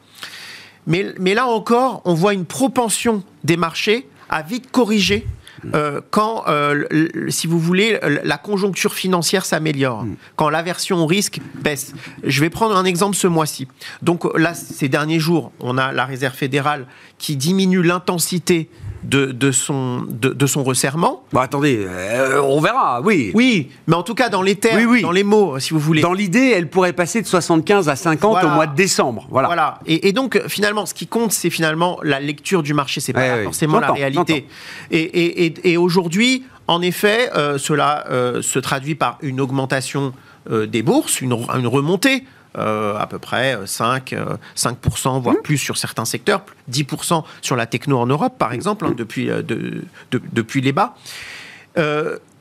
Mais, 0.87 1.07
mais 1.19 1.35
là 1.35 1.47
encore, 1.47 2.01
on 2.05 2.15
voit 2.15 2.33
une 2.33 2.47
propension 2.47 3.23
des 3.45 3.57
marchés 3.57 4.07
à 4.29 4.43
vite 4.43 4.71
corriger 4.71 5.27
euh, 5.75 6.01
quand, 6.11 6.45
euh, 6.49 6.85
si 7.29 7.47
vous 7.47 7.59
voulez, 7.59 7.99
la 8.25 8.39
conjoncture 8.39 8.95
financière 8.95 9.45
s'améliore, 9.45 10.05
mm. 10.05 10.17
quand 10.37 10.49
l'aversion 10.49 10.99
au 10.99 11.07
risque 11.07 11.41
baisse. 11.63 11.93
Je 12.25 12.41
vais 12.41 12.51
prendre 12.51 12.77
un 12.77 12.85
exemple 12.85 13.17
ce 13.17 13.27
mois-ci. 13.27 13.69
Donc 14.03 14.25
là, 14.39 14.55
ces 14.55 14.89
derniers 14.89 15.21
jours, 15.21 15.53
on 15.61 15.77
a 15.79 15.93
la 15.93 16.07
Réserve 16.07 16.35
fédérale 16.35 16.87
qui 17.19 17.37
diminue 17.37 17.83
l'intensité 17.83 18.71
de, 19.03 19.51
son, 19.51 20.03
de, 20.09 20.47
son 20.47 20.63
resserrement. 20.63 21.23
Bon, 21.33 21.41
attendez, 21.41 21.87
euh, 21.89 22.41
on 22.43 22.61
verra, 22.61 23.01
oui. 23.03 23.31
Oui, 23.35 23.71
mais 23.87 23.95
en 23.95 24.03
tout 24.03 24.15
cas, 24.15 24.29
dans 24.29 24.43
les 24.43 24.57
termes, 24.57 25.01
dans 25.01 25.11
les 25.11 25.25
mots, 25.25 25.59
si 25.59 25.73
vous 25.73 25.79
voulez. 25.79 26.03
Dans 26.03 26.13
l'idée, 26.13 26.53
elle 26.55 26.69
pourrait 26.69 26.93
passer 26.93 27.23
de 27.23 27.27
75 27.27 27.89
à 27.89 27.97
50 27.97 28.45
au 28.45 28.49
mois 28.49 28.67
de 28.67 28.75
décembre. 28.75 29.27
Voilà. 29.31 29.49
voilà. 29.49 29.79
Et, 29.87 30.13
donc, 30.13 30.41
finalement, 30.49 30.87
ce 30.87 30.95
qui 30.95 31.07
compte, 31.07 31.33
c'est 31.33 31.51
finalement 31.51 31.99
la 32.03 32.21
lecture 32.21 32.63
du 32.63 32.75
marché, 32.75 33.01
c'est 33.01 33.13
pas 33.13 33.43
forcément 33.43 33.81
la 33.81 33.93
réalité. 33.93 34.47
Et, 34.91 35.77
aujourd'hui, 35.77 36.45
en 36.67 36.83
effet, 36.83 37.31
euh, 37.35 37.59
cela 37.59 38.05
euh, 38.11 38.43
se 38.43 38.59
traduit 38.59 38.95
par 38.95 39.19
une 39.23 39.41
augmentation 39.41 40.13
des 40.51 40.83
bourses, 40.83 41.21
une, 41.21 41.33
une 41.33 41.67
remontée 41.67 42.25
euh, 42.59 42.97
à 42.99 43.07
peu 43.07 43.21
près 43.21 43.57
5, 43.65 44.13
euh, 44.13 44.37
5% 44.57 45.17
euh, 45.17 45.21
voire 45.21 45.37
mmh. 45.37 45.43
plus 45.43 45.59
sur 45.59 45.77
certains 45.77 46.05
secteurs, 46.05 46.43
10% 46.71 47.23
sur 47.43 47.55
la 47.55 47.67
techno 47.67 47.97
en 47.99 48.07
Europe, 48.07 48.35
par 48.39 48.53
exemple, 48.53 48.87
hein, 48.87 48.95
depuis, 48.97 49.27
de, 49.27 49.85
depuis 50.11 50.61
les 50.61 50.73
bas. 50.73 50.97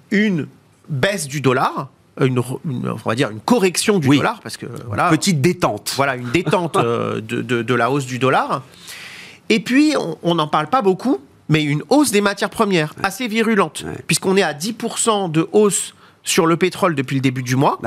une 0.10 0.48
baisse 0.90 1.28
du 1.28 1.42
dollar, 1.42 1.90
une, 2.20 2.40
on 2.40 2.96
va 3.06 3.14
dire 3.14 3.30
une 3.30 3.40
correction 3.40 4.00
du 4.00 4.08
dollar, 4.08 4.40
parce 4.42 4.58
que 4.58 4.66
voilà, 4.88 5.10
petite 5.10 5.42
détente. 5.42 5.94
Voilà, 5.96 6.16
une 6.16 6.32
détente 6.32 6.76
de, 6.76 7.42
de, 7.42 7.74
la 7.76 7.92
hausse 7.92 8.08
du 8.08 8.18
dollar. 8.18 8.64
Et 9.50 9.60
puis, 9.60 9.94
on 10.24 10.34
n'en 10.34 10.48
parle 10.48 10.68
pas 10.68 10.82
beaucoup, 10.82 11.20
mais 11.50 11.62
une 11.62 11.84
hausse 11.90 12.10
des 12.10 12.22
matières 12.22 12.50
premières 12.50 12.96
assez 13.04 13.28
virulente, 13.28 13.86
puisqu'on 14.08 14.38
est 14.38 14.44
à 14.44 14.54
10% 14.54 15.30
de 15.30 15.48
hausse 15.52 15.94
sur 16.30 16.46
le 16.46 16.58
pétrole 16.58 16.96
depuis 16.96 17.16
le 17.16 17.22
début 17.22 17.44
du 17.44 17.56
mois, 17.56 17.80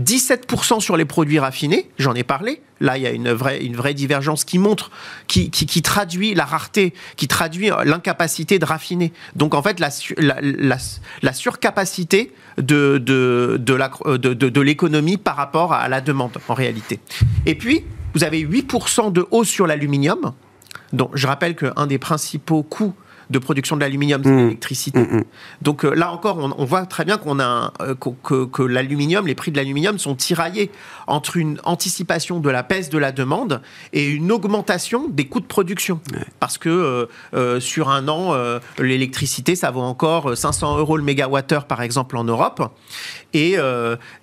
17% 0.00 0.80
sur 0.80 0.96
les 0.96 1.04
produits 1.04 1.38
raffinés, 1.38 1.90
j'en 1.98 2.14
ai 2.14 2.24
parlé. 2.24 2.62
Là, 2.80 2.96
il 2.96 3.02
y 3.02 3.06
a 3.06 3.10
une 3.10 3.30
vraie, 3.30 3.62
une 3.62 3.76
vraie 3.76 3.92
divergence 3.92 4.44
qui 4.44 4.58
montre, 4.58 4.90
qui, 5.26 5.50
qui, 5.50 5.82
traduit 5.82 6.34
la 6.34 6.46
rareté, 6.46 6.94
qui 7.16 7.28
traduit 7.28 7.70
l'incapacité 7.84 8.58
de 8.58 8.64
raffiner. 8.64 9.12
Donc, 9.36 9.54
en 9.54 9.62
fait, 9.62 9.78
la, 9.80 9.90
la, 10.16 10.78
la, 11.20 11.32
surcapacité 11.34 12.32
de, 12.56 12.96
de, 12.96 13.58
de, 13.60 14.16
de, 14.16 14.32
de 14.48 14.60
l'économie 14.62 15.18
par 15.18 15.36
rapport 15.36 15.74
à 15.74 15.88
la 15.88 16.00
demande, 16.00 16.38
en 16.48 16.54
réalité. 16.54 17.00
Et 17.44 17.54
puis, 17.54 17.84
vous 18.14 18.24
avez 18.24 18.42
8% 18.42 19.12
de 19.12 19.26
hausse 19.30 19.48
sur 19.48 19.66
l'aluminium. 19.66 20.32
Donc, 20.94 21.10
je 21.14 21.26
rappelle 21.26 21.54
qu'un 21.54 21.86
des 21.86 21.98
principaux 21.98 22.62
coûts 22.62 22.94
de 23.30 23.38
production 23.38 23.76
de 23.76 23.80
l'aluminium, 23.80 24.20
mmh. 24.20 24.36
l'électricité. 24.36 24.98
Mmh, 24.98 25.16
mmh. 25.18 25.24
Donc 25.62 25.84
euh, 25.84 25.94
là 25.94 26.12
encore, 26.12 26.38
on, 26.38 26.64
voit 26.64 26.84
très 26.86 27.04
bien 27.04 27.16
qu'on 27.16 27.38
a 27.38 27.72
euh, 27.80 27.94
que, 27.94 28.62
l'aluminium, 28.62 29.26
les 29.26 29.34
prix 29.34 29.52
de 29.52 29.56
l'aluminium 29.56 29.98
sont 29.98 30.16
tiraillés 30.16 30.70
entre 31.06 31.36
une 31.36 31.60
anticipation 31.64 32.40
de 32.40 32.50
la 32.50 32.62
baisse 32.62 32.90
de 32.90 32.98
la 32.98 33.12
demande 33.12 33.62
et 33.92 34.06
une 34.06 34.32
augmentation 34.32 35.08
des 35.08 35.26
coûts 35.26 35.40
de 35.40 35.46
production. 35.46 36.00
Parce 36.40 36.58
que 36.58 37.08
euh, 37.34 37.60
sur 37.60 37.88
un 37.88 38.08
an, 38.08 38.34
l'électricité, 38.78 39.54
ça 39.54 39.70
vaut 39.70 39.80
encore 39.80 40.36
500 40.36 40.78
euros 40.78 40.96
le 40.96 41.02
mégawattheure, 41.02 41.66
par 41.66 41.82
exemple, 41.82 42.16
en 42.16 42.24
Europe. 42.24 42.72
Et, 43.32 43.56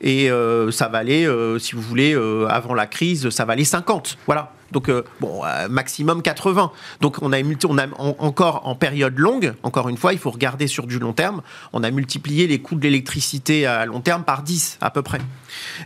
et 0.01 0.29
ça 0.71 0.87
valait, 0.87 1.27
si 1.59 1.75
vous 1.75 1.81
voulez, 1.81 2.17
avant 2.49 2.73
la 2.73 2.87
crise, 2.87 3.29
ça 3.29 3.45
valait 3.45 3.63
50. 3.63 4.17
Voilà. 4.25 4.51
Donc, 4.71 4.89
euh, 4.89 5.03
bon, 5.19 5.43
euh, 5.45 5.67
maximum 5.69 6.21
80. 6.21 6.71
Donc, 7.01 7.17
on 7.21 7.33
a, 7.33 7.37
on 7.41 7.77
a 7.77 7.87
encore 8.19 8.61
en 8.65 8.75
période 8.75 9.17
longue, 9.17 9.53
encore 9.63 9.89
une 9.89 9.97
fois, 9.97 10.13
il 10.13 10.19
faut 10.19 10.31
regarder 10.31 10.67
sur 10.67 10.87
du 10.87 10.99
long 10.99 11.13
terme, 11.13 11.41
on 11.73 11.83
a 11.83 11.91
multiplié 11.91 12.47
les 12.47 12.59
coûts 12.59 12.75
de 12.75 12.81
l'électricité 12.81 13.65
à 13.65 13.85
long 13.85 14.01
terme 14.01 14.23
par 14.23 14.43
10 14.43 14.77
à 14.81 14.89
peu 14.89 15.01
près. 15.01 15.19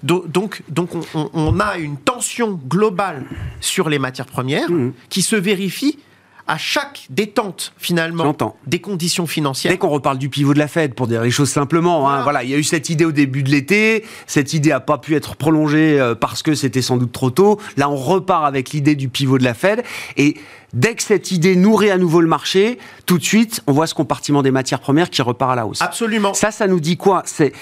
Donc, 0.03 0.63
donc 0.69 0.91
on, 1.13 1.59
a 1.59 1.77
une 1.77 1.97
tension 1.97 2.59
globale 2.67 3.25
sur 3.59 3.89
les 3.89 3.99
matières 3.99 4.25
premières 4.25 4.69
mmh. 4.71 4.93
qui 5.09 5.21
se 5.21 5.35
vérifie 5.35 5.99
à 6.47 6.57
chaque 6.57 7.07
détente 7.09 7.73
finalement 7.77 8.35
des 8.67 8.79
conditions 8.79 9.27
financières. 9.27 9.71
Dès 9.71 9.77
qu'on 9.77 9.89
reparle 9.89 10.17
du 10.17 10.29
pivot 10.29 10.53
de 10.53 10.59
la 10.59 10.67
Fed, 10.67 10.93
pour 10.93 11.07
dire 11.07 11.21
les 11.21 11.31
choses 11.31 11.49
simplement, 11.49 12.09
hein, 12.09 12.23
voilà. 12.23 12.43
il 12.43 12.49
y 12.49 12.53
a 12.53 12.57
eu 12.57 12.63
cette 12.63 12.89
idée 12.89 13.05
au 13.05 13.11
début 13.11 13.43
de 13.43 13.49
l'été, 13.49 14.05
cette 14.27 14.53
idée 14.53 14.69
n'a 14.69 14.79
pas 14.79 14.97
pu 14.97 15.15
être 15.15 15.35
prolongée 15.35 15.99
euh, 15.99 16.15
parce 16.15 16.43
que 16.43 16.55
c'était 16.55 16.81
sans 16.81 16.97
doute 16.97 17.11
trop 17.11 17.29
tôt. 17.29 17.59
Là, 17.77 17.89
on 17.89 17.95
repart 17.95 18.45
avec 18.45 18.71
l'idée 18.71 18.95
du 18.95 19.09
pivot 19.09 19.37
de 19.37 19.43
la 19.43 19.53
Fed 19.53 19.83
et 20.17 20.37
dès 20.73 20.95
que 20.95 21.03
cette 21.03 21.31
idée 21.31 21.55
nourrit 21.55 21.91
à 21.91 21.97
nouveau 21.97 22.21
le 22.21 22.27
marché, 22.27 22.79
tout 23.05 23.17
de 23.17 23.23
suite, 23.23 23.61
on 23.67 23.73
voit 23.73 23.87
ce 23.87 23.93
compartiment 23.93 24.41
des 24.41 24.51
matières 24.51 24.79
premières 24.79 25.09
qui 25.09 25.21
repart 25.21 25.51
à 25.51 25.55
la 25.55 25.65
hausse. 25.65 25.81
Absolument. 25.81 26.33
Ça, 26.33 26.51
ça 26.51 26.67
nous 26.67 26.79
dit 26.79 26.97
quoi? 26.97 27.23
C'est 27.25 27.53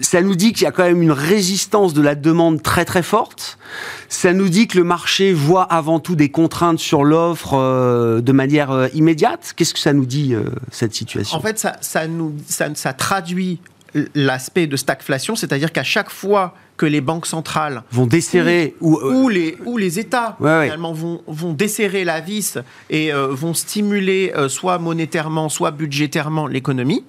ça 0.00 0.22
nous 0.22 0.34
dit 0.34 0.52
qu'il 0.52 0.64
y 0.64 0.66
a 0.66 0.72
quand 0.72 0.84
même 0.84 1.02
une 1.02 1.12
résistance 1.12 1.94
de 1.94 2.02
la 2.02 2.14
demande 2.14 2.62
très 2.62 2.84
très 2.84 3.02
forte. 3.02 3.58
Ça 4.08 4.32
nous 4.32 4.48
dit 4.48 4.66
que 4.66 4.78
le 4.78 4.84
marché 4.84 5.32
voit 5.32 5.62
avant 5.64 6.00
tout 6.00 6.16
des 6.16 6.30
contraintes 6.30 6.78
sur 6.78 7.04
l'offre 7.04 7.54
euh, 7.54 8.20
de 8.20 8.32
manière 8.32 8.70
euh, 8.70 8.88
immédiate. 8.94 9.52
Qu'est-ce 9.56 9.74
que 9.74 9.80
ça 9.80 9.92
nous 9.92 10.06
dit, 10.06 10.34
euh, 10.34 10.44
cette 10.70 10.94
situation? 10.94 11.36
En 11.36 11.40
fait, 11.40 11.58
ça, 11.58 11.76
ça, 11.80 12.06
nous, 12.08 12.34
ça, 12.46 12.92
traduit 12.92 13.60
l'aspect 14.14 14.66
de 14.66 14.76
stagflation, 14.76 15.36
c'est-à-dire 15.36 15.70
qu'à 15.70 15.84
chaque 15.84 16.10
fois 16.10 16.54
que 16.76 16.86
les 16.86 17.00
banques 17.00 17.26
centrales 17.26 17.84
vont 17.92 18.06
desserrer 18.06 18.74
ou, 18.80 19.28
les, 19.28 19.56
ou 19.64 19.78
les 19.78 20.00
États 20.00 20.36
finalement 20.40 20.92
Vont, 20.92 21.22
vont 21.28 21.52
desserrer 21.52 22.02
la 22.02 22.20
vis 22.20 22.58
et 22.90 23.12
vont 23.12 23.54
stimuler 23.54 24.32
soit 24.48 24.78
monétairement, 24.80 25.48
soit 25.48 25.70
budgétairement 25.70 26.48
l'économie, 26.48 27.04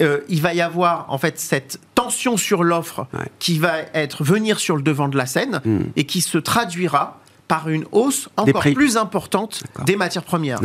euh, 0.00 0.20
il 0.28 0.42
va 0.42 0.54
y 0.54 0.60
avoir 0.60 1.06
en 1.08 1.18
fait 1.18 1.38
cette 1.38 1.80
tension 1.94 2.36
sur 2.36 2.64
l'offre 2.64 3.06
qui 3.38 3.58
va 3.58 3.78
être 3.94 4.24
venir 4.24 4.58
sur 4.58 4.76
le 4.76 4.82
devant 4.82 5.08
de 5.08 5.16
la 5.16 5.26
scène 5.26 5.60
hmm. 5.64 5.80
et 5.96 6.04
qui 6.04 6.20
se 6.20 6.38
traduira 6.38 7.20
par 7.48 7.68
une 7.68 7.84
hausse 7.92 8.28
encore 8.36 8.62
plus 8.62 8.96
importante 8.96 9.62
des 9.84 9.96
matières 9.96 10.24
premières. 10.24 10.60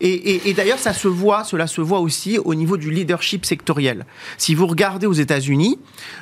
Et, 0.00 0.48
et, 0.48 0.54
d'ailleurs, 0.54 0.78
ça 0.78 0.92
se 0.92 1.08
voit, 1.08 1.44
cela 1.44 1.66
se 1.66 1.80
voit 1.80 2.00
aussi 2.00 2.38
au 2.38 2.54
niveau 2.54 2.76
du 2.76 2.90
leadership 2.90 3.44
sectoriel. 3.44 4.04
Si 4.36 4.54
vous 4.54 4.66
regardez 4.66 5.06
aux 5.06 5.12
États-Unis, 5.12 5.78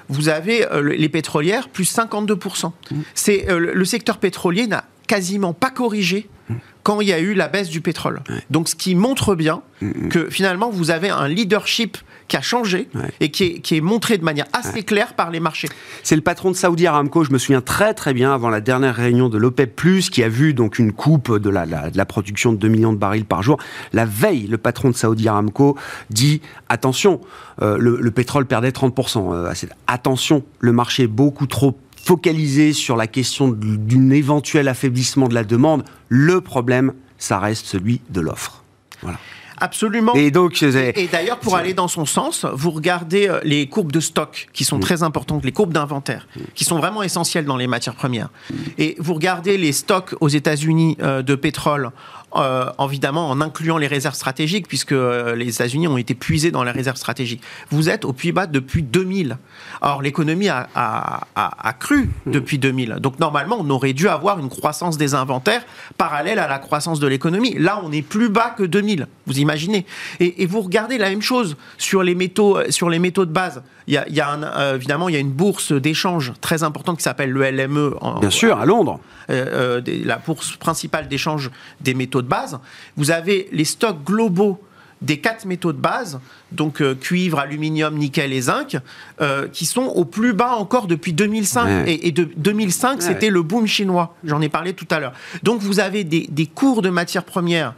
vous 0.09 0.29
avez 0.29 0.67
euh, 0.67 0.95
les 0.95 1.09
pétrolières 1.09 1.69
plus 1.69 1.91
52%. 1.95 2.67
Hmm. 2.91 3.01
C'est 3.15 3.51
euh, 3.51 3.59
le 3.59 3.85
secteur 3.85 4.19
pétrolier 4.19 4.67
n'a 4.67 4.85
quasiment 5.07 5.55
pas 5.55 5.71
corrigé 5.71 6.29
hmm. 6.49 6.55
quand 6.83 7.01
il 7.01 7.09
y 7.09 7.13
a 7.13 7.19
eu 7.19 7.35
la 7.35 7.49
baisse 7.49 7.69
du 7.69 7.81
pétrole. 7.81 8.21
Donc, 8.51 8.69
ce 8.69 8.75
qui 8.75 8.95
montre 8.95 9.35
bien 9.35 9.63
que 10.11 10.29
finalement, 10.31 10.71
vous 10.71 10.91
avez 10.91 11.09
un 11.09 11.27
leadership 11.27 11.97
qui 12.33 12.39
a 12.39 12.41
changé 12.41 12.89
et 13.21 13.31
qui 13.31 13.45
est, 13.45 13.61
qui 13.61 13.77
est, 13.77 13.83
montré 13.83 14.17
de 14.17 14.25
manière 14.25 14.47
assez 14.55 14.85
claire 14.85 15.13
par 15.13 15.31
les 15.31 15.39
marchés. 15.39 15.69
C'est 16.03 16.17
le 16.17 16.23
patron 16.23 16.51
de 16.51 16.57
Saudi 16.57 16.87
Aramco, 16.87 17.25
je 17.25 17.31
me 17.31 17.37
souviens 17.37 17.61
très 17.61 17.93
très 17.93 18.15
bien, 18.15 18.33
avant 18.33 18.49
la 18.49 18.63
dernière 18.63 18.95
réunion 18.95 19.29
de 19.29 19.37
l'OPEP+, 19.37 19.79
qui 20.11 20.23
a 20.23 20.31
vu 20.31 20.55
donc 20.55 20.79
une 20.79 20.93
coupe 20.93 21.37
de 21.37 21.51
la, 21.51 21.67
de 21.67 21.97
la 21.99 22.07
production 22.07 22.55
de 22.55 22.57
2 22.57 22.69
millions 22.69 22.95
de 22.95 22.97
barils 22.97 23.27
par 23.27 23.43
jour. 23.43 23.59
La 23.93 24.07
veille, 24.07 24.47
le 24.47 24.57
patron 24.57 24.89
de 24.89 24.97
Saudi 24.97 25.29
Aramco 25.29 25.77
dit, 26.09 26.41
attention, 26.71 27.21
euh, 27.61 27.77
le, 27.77 28.11
pétrole 28.11 28.47
perdait 28.47 28.71
30%. 28.71 29.35
Euh, 29.35 29.53
attention, 29.87 30.43
le 30.61 30.73
marché 30.73 31.03
est 31.03 31.09
beaucoup 31.09 31.47
trop 31.47 31.79
focalisé 32.03 32.73
sur 32.73 32.97
la 32.97 33.09
question 33.09 33.49
d'un 33.49 34.09
éventuel 34.09 34.69
affaiblissement 34.69 35.29
de 35.29 35.35
la 35.35 35.45
demande. 35.45 35.85
Le 36.09 36.41
problème, 36.41 36.95
ça 37.19 37.39
reste 37.39 37.67
celui 37.67 38.01
de 38.09 38.23
l'offre. 38.23 38.65
Voilà. 39.03 39.19
Absolument. 39.63 40.13
Et 40.15 40.33
donc, 40.33 40.61
et, 40.61 41.07
d'ailleurs, 41.07 41.39
pour 41.39 41.55
aller 41.55 41.73
dans 41.73 41.87
son 41.87 42.05
sens, 42.05 42.45
vous 42.53 42.73
regardez 42.73 43.29
euh, 43.29 43.39
les 43.45 43.69
courbes 43.69 43.93
de 43.93 44.01
stock 44.01 44.49
qui 44.53 44.65
sont 44.65 44.79
mm. 44.79 44.81
très 44.81 45.03
importantes, 45.05 45.45
les 45.45 45.53
courbes 45.53 45.73
d'inventaire 45.73 46.27
mm. 46.35 46.41
qui 46.57 46.65
sont 46.65 46.79
vraiment 46.79 47.05
essentielles 47.05 47.45
dans 47.45 47.57
les 47.57 47.69
matières 47.69 47.95
premières. 47.95 48.29
Et 48.77 48.97
vous 48.99 49.15
regardez 49.15 49.57
les 49.59 49.71
stocks 49.71 50.17
aux 50.21 50.29
États-Unis 50.29 50.97
euh, 51.01 51.23
de 51.23 51.37
pétrole 51.37 51.93
euh, 52.37 52.67
évidemment 52.81 53.29
en 53.29 53.41
incluant 53.41 53.79
les 53.79 53.87
réserves 53.87 54.15
stratégiques, 54.15 54.69
puisque 54.69 54.93
euh, 54.93 55.35
les 55.35 55.49
États-Unis 55.49 55.89
ont 55.89 55.99
été 55.99 56.15
puisés 56.15 56.51
dans 56.51 56.65
les 56.65 56.71
réserves 56.71 56.97
stratégiques. 56.97 57.43
Vous 57.71 57.89
êtes 57.89 58.05
au 58.05 58.13
Pays-Bas 58.13 58.47
depuis 58.47 58.83
2000. 58.83 59.39
Or, 59.81 60.03
l'économie 60.03 60.49
a, 60.49 60.69
a, 60.75 61.21
a, 61.35 61.73
cru 61.73 62.11
depuis 62.27 62.59
2000. 62.59 62.97
Donc, 63.01 63.19
normalement, 63.19 63.57
on 63.59 63.69
aurait 63.71 63.93
dû 63.93 64.09
avoir 64.09 64.39
une 64.39 64.49
croissance 64.49 64.97
des 64.97 65.15
inventaires 65.15 65.65
parallèle 65.99 66.39
à 66.39 66.49
la 66.49 66.59
croissance 66.59 67.01
de 67.01 67.07
l'économie. 67.07 67.55
Là, 67.59 67.81
on 67.85 67.93
est 67.93 68.03
plus 68.03 68.29
bas 68.29 68.55
que 68.57 68.63
2000. 68.63 69.07
Vous 69.27 69.39
imaginez 69.39 69.87
et, 70.21 70.43
et, 70.43 70.47
vous 70.47 70.61
regardez 70.61 70.99
la 70.99 71.11
même 71.11 71.23
chose 71.23 71.57
sur 71.79 72.03
les 72.03 72.15
métaux, 72.15 72.59
euh, 72.59 72.71
sur 72.71 72.91
les 72.91 72.99
métaux 72.99 73.25
de 73.25 73.33
base. 73.33 73.63
Il 73.87 73.95
y 73.95 73.97
a, 73.97 74.07
il 74.09 74.15
y 74.15 74.21
a 74.21 74.31
un, 74.31 74.43
euh, 74.43 74.77
évidemment, 74.77 75.09
il 75.09 75.15
y 75.15 75.17
a 75.17 75.21
une 75.21 75.33
bourse 75.33 75.73
d'échange 75.73 76.33
très 76.41 76.63
importante 76.63 76.99
qui 76.99 77.03
s'appelle 77.03 77.31
le 77.31 77.43
LME. 77.51 77.97
En, 78.01 78.21
Bien 78.21 78.31
sûr, 78.31 78.59
à 78.59 78.65
Londres. 78.65 79.01
Euh, 79.31 79.81
la 80.05 80.19
bourse 80.19 80.57
principale 80.57 81.09
d'échange 81.09 81.51
des 81.81 81.95
métaux 81.95 82.22
de 82.23 82.29
base. 82.29 82.59
Vous 82.97 83.11
avez 83.11 83.49
les 83.53 83.65
stocks 83.65 84.03
globaux 84.05 84.61
des 85.03 85.19
quatre 85.19 85.47
métaux 85.47 85.73
de 85.73 85.79
base, 85.79 86.21
donc 86.53 86.81
euh, 86.81 86.95
cuivre, 86.95 87.39
aluminium, 87.39 87.97
nickel 87.97 88.33
et 88.33 88.43
zinc, 88.43 88.79
euh, 89.21 89.49
qui 89.49 89.67
sont 89.67 89.83
au 89.83 90.05
plus 90.05 90.33
bas 90.33 90.55
encore 90.55 90.87
depuis 90.87 91.13
2005. 91.13 91.87
Et, 91.89 92.13
de 92.13 92.29
2005, 92.37 93.03
c'était 93.03 93.31
le 93.31 93.43
boom 93.43 93.67
chinois. 93.67 94.15
J'en 94.25 94.41
ai 94.41 94.49
parlé 94.49 94.73
tout 94.73 94.87
à 94.91 95.01
l'heure. 95.01 95.13
Donc 95.43 95.61
vous 95.61 95.81
avez 95.81 96.05
des, 96.05 96.47
cours 96.47 96.83
de 96.83 96.91
matières 96.91 97.25
premières 97.25 97.75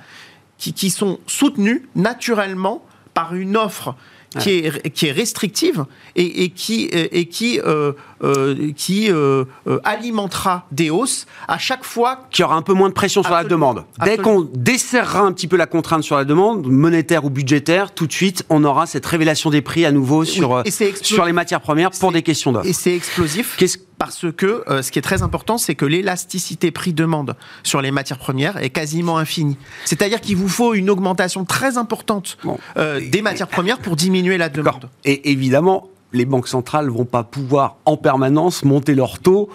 qui, 0.58 0.72
qui 0.72 0.90
sont 0.90 1.18
soutenus 1.26 1.82
naturellement 1.96 2.84
par 3.14 3.34
une 3.34 3.56
offre 3.56 3.96
qui, 4.38 4.50
est, 4.50 4.90
qui 4.90 5.06
est 5.06 5.12
restrictive 5.12 5.84
et, 6.16 6.44
et 6.44 6.50
qui, 6.50 6.84
et 6.84 7.26
qui, 7.26 7.60
euh, 7.60 7.92
euh, 8.22 8.72
qui 8.76 9.10
euh, 9.10 9.44
alimentera 9.84 10.66
des 10.72 10.90
hausses 10.90 11.26
à 11.48 11.58
chaque 11.58 11.84
fois. 11.84 12.26
Qui 12.30 12.42
aura 12.42 12.56
un 12.56 12.62
peu 12.62 12.72
moins 12.72 12.88
de 12.88 12.94
pression 12.94 13.22
sur 13.22 13.34
la 13.34 13.44
demande. 13.44 13.84
Dès 14.04 14.16
qu'on 14.16 14.42
desserrera 14.54 15.20
un 15.20 15.32
petit 15.32 15.48
peu 15.48 15.56
la 15.56 15.66
contrainte 15.66 16.02
sur 16.02 16.16
la 16.16 16.24
demande, 16.24 16.66
monétaire 16.66 17.24
ou 17.24 17.30
budgétaire, 17.30 17.92
tout 17.92 18.06
de 18.06 18.12
suite, 18.12 18.44
on 18.50 18.64
aura 18.64 18.86
cette 18.86 19.06
révélation 19.06 19.50
des 19.50 19.62
prix 19.62 19.84
à 19.84 19.92
nouveau 19.92 20.24
sur, 20.24 20.62
sur 21.02 21.24
les 21.24 21.32
matières 21.32 21.60
premières 21.60 21.90
pour 21.90 22.12
des 22.12 22.22
questions 22.22 22.52
d'offres. 22.52 22.68
Et 22.68 22.72
c'est 22.72 22.94
explosif. 22.94 23.56
Qu'est-ce 23.58 23.78
parce 24.04 24.26
que 24.36 24.62
ce 24.82 24.90
qui 24.90 24.98
est 24.98 25.02
très 25.02 25.22
important, 25.22 25.56
c'est 25.56 25.74
que 25.74 25.86
l'élasticité 25.86 26.70
prix-demande 26.70 27.36
sur 27.62 27.80
les 27.80 27.90
matières 27.90 28.18
premières 28.18 28.58
est 28.58 28.68
quasiment 28.68 29.16
infinie. 29.16 29.56
C'est-à-dire 29.86 30.20
qu'il 30.20 30.36
vous 30.36 30.50
faut 30.50 30.74
une 30.74 30.90
augmentation 30.90 31.46
très 31.46 31.78
importante 31.78 32.36
des 32.76 33.22
matières 33.22 33.48
premières 33.48 33.78
pour 33.78 33.96
diminuer 33.96 34.36
la 34.36 34.50
demande. 34.50 34.90
Et 35.06 35.30
évidemment, 35.30 35.88
les 36.12 36.26
banques 36.26 36.48
centrales 36.48 36.90
vont 36.90 37.06
pas 37.06 37.22
pouvoir 37.24 37.76
en 37.86 37.96
permanence 37.96 38.62
monter 38.62 38.94
leurs 38.94 39.20
taux 39.20 39.48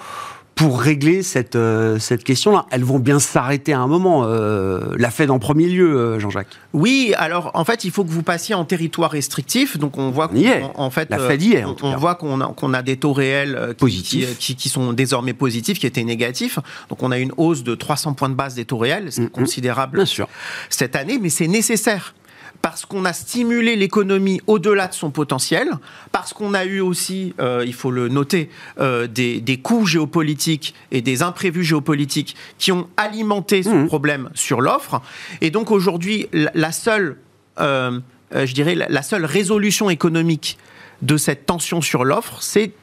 pour 0.59 0.81
régler 0.81 1.23
cette, 1.23 1.55
euh, 1.55 1.99
cette 1.99 2.25
question-là. 2.25 2.65
Elles 2.69 2.83
vont 2.83 2.99
bien 2.99 3.19
s'arrêter 3.19 3.71
à 3.71 3.79
un 3.79 3.87
moment. 3.87 4.25
Euh, 4.25 4.93
la 4.97 5.09
Fed 5.09 5.31
en 5.31 5.39
premier 5.39 5.67
lieu, 5.67 5.95
euh, 5.95 6.19
Jean-Jacques. 6.19 6.49
Oui, 6.73 7.13
alors 7.17 7.51
en 7.53 7.63
fait, 7.63 7.85
il 7.85 7.91
faut 7.91 8.03
que 8.03 8.09
vous 8.09 8.23
passiez 8.23 8.55
en 8.55 8.65
territoire 8.65 9.09
restrictif. 9.09 9.77
Donc 9.77 9.97
on 9.97 10.11
voit 10.11 10.27
qu'en 10.27 10.89
fait, 10.89 11.09
la 11.09 11.17
Fed 11.17 11.41
y 11.41 11.53
est, 11.53 11.63
on, 11.63 11.95
voit 11.95 12.15
qu'on 12.15 12.41
a, 12.41 12.47
qu'on 12.47 12.73
a 12.73 12.81
des 12.81 12.97
taux 12.97 13.13
réels 13.13 13.73
positifs. 13.77 14.37
Qui, 14.37 14.57
qui, 14.57 14.67
sont 14.67 14.91
désormais 14.91 15.33
positifs, 15.33 15.79
qui 15.79 15.87
étaient 15.87 16.03
négatifs. 16.03 16.59
Donc 16.89 17.01
on 17.03 17.11
a 17.11 17.17
une 17.17 17.31
hausse 17.37 17.63
de 17.63 17.73
300 17.73 18.13
points 18.13 18.29
de 18.29 18.35
base 18.35 18.55
des 18.55 18.65
taux 18.65 18.77
réels, 18.77 19.13
c'est 19.13 19.21
mm, 19.21 19.25
mm. 19.25 19.29
considérable 19.29 19.95
bien 19.95 20.05
sûr. 20.05 20.27
cette 20.69 20.97
année, 20.97 21.19
mais 21.21 21.29
c'est 21.29 21.47
nécessaire 21.47 22.13
parce 22.61 22.85
qu'on 22.85 23.05
a 23.05 23.13
stimulé 23.13 23.75
l'économie 23.75 24.41
au-delà 24.47 24.87
de 24.87 24.93
son 24.93 25.11
potentiel, 25.11 25.69
parce 26.11 26.33
qu'on 26.33 26.53
a 26.53 26.65
eu 26.65 26.81
aussi, 26.81 27.33
euh, 27.39 27.63
il 27.65 27.73
faut 27.73 27.91
le 27.91 28.09
noter, 28.09 28.49
euh, 28.79 29.07
des, 29.07 29.39
des, 29.41 29.57
coûts 29.57 29.85
géopolitiques 29.85 30.75
et 30.91 31.01
des 31.01 31.23
imprévus 31.23 31.63
géopolitiques 31.63 32.35
qui 32.57 32.71
ont 32.71 32.89
alimenté 32.97 33.63
ce 33.63 33.69
mmh. 33.69 33.87
problème 33.87 34.29
sur 34.33 34.61
l'offre. 34.61 35.01
Et 35.41 35.51
donc 35.51 35.71
aujourd'hui, 35.71 36.27
la, 36.33 36.71
seule, 36.71 37.17
euh, 37.59 37.99
je 38.33 38.53
dirais, 38.53 38.75
la 38.75 39.01
seule 39.01 39.25
résolution 39.25 39.89
économique 39.89 40.57
de 41.01 41.17
cette 41.17 41.45
tension 41.45 41.81
sur 41.81 42.03
l'offre, 42.03 42.37
c'est 42.41 42.73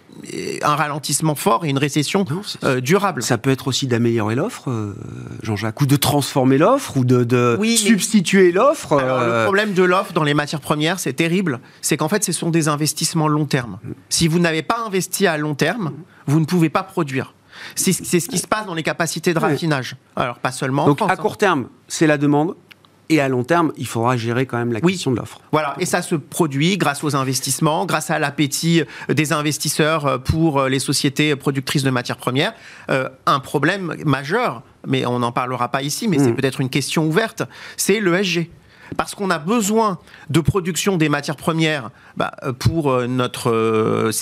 un 0.63 0.75
ralentissement 0.75 1.35
fort 1.35 1.65
et 1.65 1.69
une 1.69 1.79
récession 1.79 2.25
euh, 2.65 2.81
durable. 2.81 3.23
Ça 3.23 3.39
peut 3.39 3.51
être 3.51 3.69
aussi 3.69 3.87
d'améliorer 3.87 4.35
l'offre, 4.35 4.71
euh, 4.71 4.95
Jean-Jacques, 5.43 5.81
ou 5.81 5.87
de 5.87 5.97
transformer 5.97 6.59
l'offre, 6.59 6.97
ou 6.97 7.05
de, 7.05 7.59
substituer 7.77 8.53
l'offre. 8.53 8.97
Le 8.97 9.03
euh, 9.05 9.45
problème 9.45 9.75
de 9.75 9.83
l'offre 9.83 10.13
dans 10.13 10.25
les 10.25 10.35
matières 10.35 10.61
premières, 10.61 10.99
c'est 10.99 11.13
terrible, 11.13 11.61
c'est 11.81 11.97
qu'en 11.97 12.09
fait, 12.09 12.25
ce 12.25 12.33
sont 12.33 12.51
des 12.51 12.69
investissements 12.69 13.29
long 13.29 13.45
terme. 13.45 13.79
Si 14.09 14.29
vous 14.29 14.39
n'avez 14.39 14.63
pas 14.63 14.79
investi 14.87 15.27
à 15.27 15.37
long 15.37 15.55
terme, 15.55 15.93
vous 16.27 16.41
ne 16.41 16.47
pouvez 16.47 16.71
pas 16.71 16.83
produire. 16.83 17.35
C'est 17.75 17.93
ce 17.93 18.29
qui 18.29 18.39
se 18.39 18.47
passe 18.47 18.67
dans 18.67 18.75
les 18.75 18.83
capacités 18.83 19.33
de 19.33 19.39
raffinage. 19.39 19.97
Alors, 20.15 20.39
pas 20.39 20.53
seulement 20.53 20.87
Donc, 20.87 21.01
à 21.01 21.17
court 21.17 21.33
hein. 21.33 21.37
terme, 21.39 21.69
c'est 21.89 22.07
la 22.07 22.19
demande. 22.19 22.55
Et 23.09 23.21
à 23.21 23.29
long 23.29 23.45
terme, 23.45 23.73
il 23.77 23.87
faudra 23.87 24.17
gérer 24.17 24.47
quand 24.47 24.59
même 24.59 24.73
la 24.73 24.81
question 24.81 25.13
de 25.13 25.17
l'offre. 25.17 25.41
Voilà, 25.53 25.75
et 25.79 25.87
ça 25.87 26.03
se 26.03 26.17
produit 26.17 26.77
grâce 26.77 27.05
aux 27.05 27.15
investissements, 27.15 27.87
grâce 27.87 28.11
à 28.11 28.19
l'appétit 28.19 28.83
des 29.09 29.33
investisseurs 29.33 30.21
pour 30.23 30.65
les 30.65 30.81
sociétés 30.81 31.37
productrices 31.37 31.85
de 31.85 31.91
matières 31.91 32.17
premières. 32.17 32.53
Euh, 32.91 33.09
un 33.27 33.41
problème 33.41 33.95
majeur, 34.05 34.63
mais 34.87 35.07
on 35.07 35.19
n'en 35.19 35.33
parlera 35.33 35.69
pas 35.71 35.83
ici, 35.83 36.09
mais 36.09 36.19
c'est 36.19 36.33
mm. 36.33 36.37
peut-être 36.37 36.61
une 36.61 36.71
question 36.71 37.07
ouverte, 37.07 37.43
c'est 37.77 38.01
l'ESG 38.01 38.51
parce 38.97 39.17
qu'on 39.17 39.31
a 39.31 39.39
besoin 39.41 39.99
de 40.31 40.39
production 40.39 40.97
des 40.97 41.09
matières 41.09 41.37
premières 41.37 41.91
bah, 42.17 42.33
pour 42.61 42.93
euh, 42.93 43.09
notre. 43.09 43.51
Euh, 43.51 44.13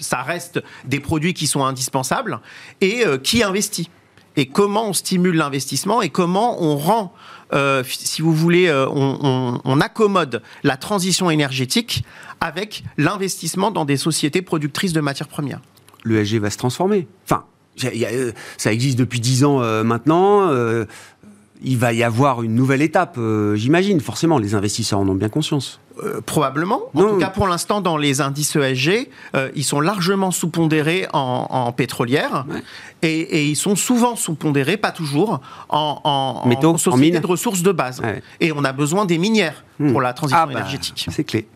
ça 0.00 0.22
reste 0.22 0.62
des 0.86 0.98
produits 1.00 1.34
qui 1.34 1.46
sont 1.46 1.64
indispensables 1.64 2.40
et 2.80 3.04
qui 3.22 3.42
investit 3.42 3.90
et 4.38 4.46
comment 4.46 4.88
on 4.88 4.92
stimule 4.92 5.36
l'investissement 5.36 6.00
et 6.00 6.10
comment 6.10 6.62
on 6.62 6.76
rend, 6.76 7.12
euh, 7.52 7.82
si 7.84 8.22
vous 8.22 8.32
voulez, 8.32 8.68
euh, 8.68 8.86
on, 8.88 9.80
accommode 9.80 10.42
la 10.62 10.76
transition 10.76 11.28
énergétique 11.28 12.04
avec 12.40 12.84
l'investissement 12.96 13.72
dans 13.72 13.84
des 13.84 13.96
sociétés 13.96 14.40
productrices 14.40 14.92
de 14.92 15.00
matières 15.00 15.28
premières. 15.28 15.60
L'ESG 16.04 16.38
va 16.38 16.50
se 16.50 16.56
transformer. 16.56 17.08
Enfin, 17.24 17.46
euh, 17.84 18.32
ça 18.56 18.72
existe 18.72 18.96
depuis 18.96 19.18
dix 19.18 19.44
ans 19.44 19.58
maintenant. 19.82 20.52
Il 21.62 21.78
va 21.78 21.92
y 21.92 22.02
avoir 22.02 22.42
une 22.42 22.54
nouvelle 22.54 22.82
étape, 22.82 23.18
j'imagine. 23.54 24.00
Forcément, 24.00 24.38
les 24.38 24.54
investisseurs 24.54 25.00
en 25.00 25.08
ont 25.08 25.14
bien 25.14 25.28
conscience. 25.28 25.80
Euh, 26.04 26.20
probablement. 26.20 26.82
En 26.94 27.02
tout 27.02 27.18
cas, 27.18 27.30
pour 27.30 27.48
l'instant, 27.48 27.80
dans 27.80 27.96
les 27.96 28.20
indices 28.20 28.54
ESG, 28.56 29.08
euh, 29.34 29.50
ils 29.54 29.64
sont 29.64 29.80
largement 29.80 30.30
sous-pondérés 30.30 31.06
en, 31.12 31.72
pétrolière 31.72 32.46
et, 33.02 33.46
ils 33.46 33.56
sont 33.56 33.76
souvent 33.76 34.16
sous-pondérés, 34.16 34.76
pas 34.76 34.92
toujours, 34.92 35.40
en, 35.68 36.00
en, 36.04 36.48
Métaux, 36.48 36.70
en 36.70 36.78
société 36.78 37.20
de 37.20 37.26
ressources 37.26 37.62
de 37.62 37.72
base. 37.72 38.00
Et 38.40 38.52
on 38.52 38.64
a 38.64 38.72
besoin 38.72 39.06
des 39.06 39.18
minières 39.18 39.64
hmm. 39.78 39.92
pour 39.92 40.00
la 40.00 40.12
transition 40.12 40.42
ah 40.42 40.46
bah, 40.46 40.52
énergétique. 40.52 41.06
C'est 41.10 41.24
clé. 41.24 41.48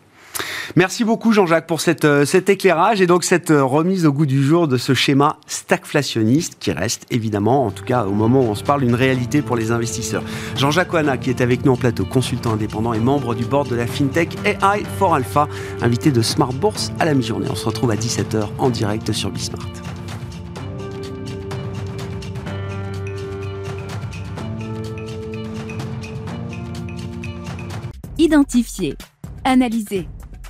Merci 0.74 1.04
beaucoup 1.04 1.32
Jean-Jacques 1.32 1.66
pour 1.66 1.80
euh, 2.04 2.24
cet 2.24 2.48
éclairage 2.48 3.02
et 3.02 3.06
donc 3.06 3.24
cette 3.24 3.50
euh, 3.50 3.62
remise 3.62 4.06
au 4.06 4.12
goût 4.12 4.24
du 4.24 4.42
jour 4.42 4.68
de 4.68 4.78
ce 4.78 4.94
schéma 4.94 5.36
stagflationniste 5.46 6.56
qui 6.58 6.72
reste 6.72 7.06
évidemment, 7.10 7.66
en 7.66 7.70
tout 7.70 7.84
cas 7.84 8.04
au 8.04 8.12
moment 8.12 8.40
où 8.40 8.44
on 8.44 8.54
se 8.54 8.64
parle, 8.64 8.82
une 8.82 8.94
réalité 8.94 9.42
pour 9.42 9.56
les 9.56 9.70
investisseurs. 9.70 10.22
Jean-Jacques 10.56 10.94
Oana 10.94 11.18
qui 11.18 11.28
est 11.28 11.42
avec 11.42 11.66
nous 11.66 11.72
en 11.72 11.76
plateau, 11.76 12.06
consultant 12.06 12.52
indépendant 12.52 12.94
et 12.94 13.00
membre 13.00 13.34
du 13.34 13.44
board 13.44 13.68
de 13.68 13.76
la 13.76 13.86
FinTech 13.86 14.30
AI 14.46 14.82
for 14.98 15.14
Alpha, 15.14 15.46
invité 15.82 16.10
de 16.10 16.22
Smart 16.22 16.54
Bourse 16.54 16.90
à 16.98 17.04
la 17.04 17.12
mi-journée. 17.12 17.48
On 17.50 17.54
se 17.54 17.66
retrouve 17.66 17.90
à 17.90 17.96
17h 17.96 18.48
en 18.56 18.70
direct 18.70 19.12
sur 19.12 19.30
Bismart. 19.30 19.68
Identifier, 28.16 28.96
analyser 29.44 30.06